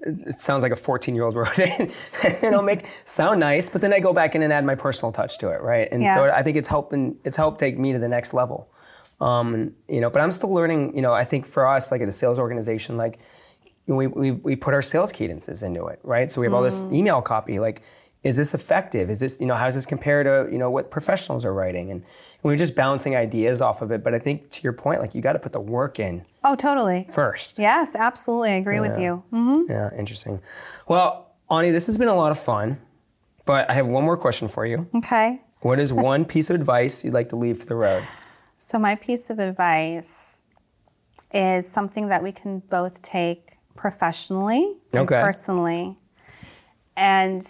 [0.03, 1.81] it sounds like a 14 year old wrote it
[2.25, 5.13] and it'll make sound nice but then i go back in and add my personal
[5.13, 6.15] touch to it right and yeah.
[6.15, 8.73] so i think it's helping it's helped take me to the next level
[9.21, 12.09] um, you know but i'm still learning you know i think for us like at
[12.09, 13.21] a sales organization like
[13.87, 16.83] we, we, we put our sales cadences into it right so we have all this
[16.83, 16.95] mm-hmm.
[16.95, 17.83] email copy like
[18.23, 19.11] is this effective?
[19.11, 21.91] Is this, you know, how does this compare to, you know, what professionals are writing?
[21.91, 22.05] And,
[22.43, 24.03] we're just bouncing ideas off of it.
[24.03, 26.25] But I think to your point, like you got to put the work in.
[26.45, 27.07] Oh, totally.
[27.11, 27.59] First.
[27.59, 28.51] Yes, absolutely.
[28.51, 28.81] I agree yeah.
[28.81, 29.25] with you.
[29.33, 29.71] Mm-hmm.
[29.71, 30.41] Yeah, interesting.
[30.89, 32.81] Well, Ani, this has been a lot of fun,
[33.45, 34.89] but I have one more question for you.
[34.95, 35.41] Okay.
[35.61, 38.07] What is one piece of advice you'd like to leave for the road?
[38.59, 40.43] So my piece of advice
[41.33, 45.97] is something that we can both take professionally and personally.
[46.97, 47.43] And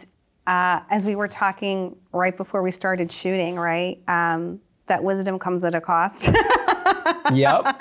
[0.47, 3.99] uh, as we were talking right before we started shooting, right?
[4.09, 6.25] Um, that wisdom comes at a cost.
[7.33, 7.77] yep.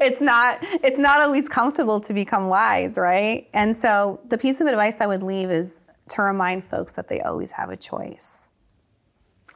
[0.00, 3.48] It's not it's not always comfortable to become wise, right?
[3.52, 7.20] And so the piece of advice I would leave is to remind folks that they
[7.20, 8.48] always have a choice.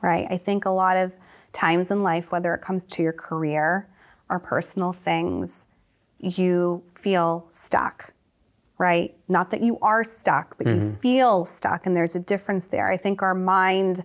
[0.02, 0.26] Right?
[0.30, 1.16] I think a lot of
[1.52, 3.88] times in life whether it comes to your career
[4.28, 5.66] or personal things,
[6.18, 8.12] you feel stuck
[8.78, 9.14] right?
[9.28, 10.86] Not that you are stuck, but mm-hmm.
[10.86, 12.88] you feel stuck, and there's a difference there.
[12.88, 14.02] I think our mind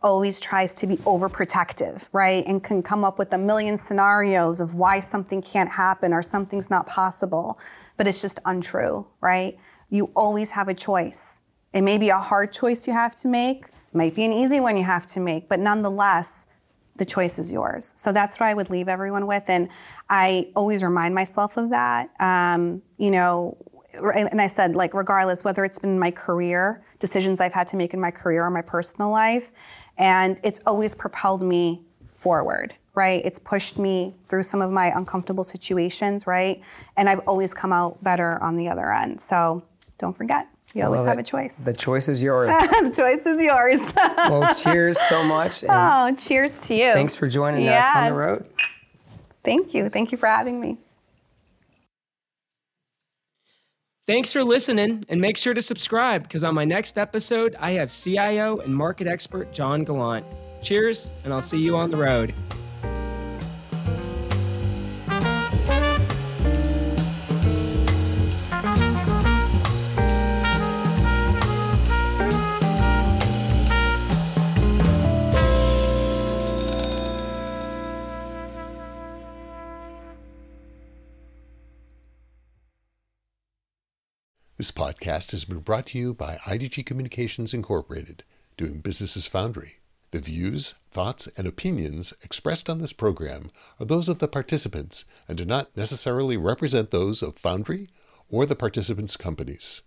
[0.00, 2.44] always tries to be overprotective, right?
[2.46, 6.70] And can come up with a million scenarios of why something can't happen or something's
[6.70, 7.58] not possible,
[7.96, 9.56] but it's just untrue, right?
[9.90, 11.40] You always have a choice.
[11.72, 14.76] It may be a hard choice you have to make, might be an easy one
[14.76, 16.46] you have to make, but nonetheless,
[16.96, 17.92] the choice is yours.
[17.96, 19.44] So that's what I would leave everyone with.
[19.48, 19.68] And
[20.10, 22.10] I always remind myself of that.
[22.20, 23.56] Um, you know,
[23.94, 27.94] and I said, like, regardless, whether it's been my career, decisions I've had to make
[27.94, 29.52] in my career or my personal life,
[29.98, 31.82] and it's always propelled me
[32.14, 33.22] forward, right?
[33.24, 36.60] It's pushed me through some of my uncomfortable situations, right?
[36.96, 39.20] And I've always come out better on the other end.
[39.20, 39.62] So
[39.98, 41.22] don't forget, you always have it.
[41.22, 41.58] a choice.
[41.58, 42.48] The choice is yours.
[42.82, 43.80] the choice is yours.
[43.96, 45.64] well, cheers so much.
[45.68, 46.92] oh, cheers to you.
[46.92, 47.84] Thanks for joining yes.
[47.84, 48.46] us on the road.
[49.44, 49.88] Thank you.
[49.88, 50.78] Thank you for having me.
[54.04, 57.92] Thanks for listening, and make sure to subscribe because on my next episode, I have
[57.92, 60.26] CIO and market expert John Gallant.
[60.60, 62.34] Cheers, and I'll see you on the road.
[84.62, 88.22] This podcast has been brought to you by IDG Communications Incorporated,
[88.56, 89.78] doing business as Foundry.
[90.12, 93.50] The views, thoughts, and opinions expressed on this program
[93.80, 97.88] are those of the participants and do not necessarily represent those of Foundry
[98.30, 99.82] or the participants' companies.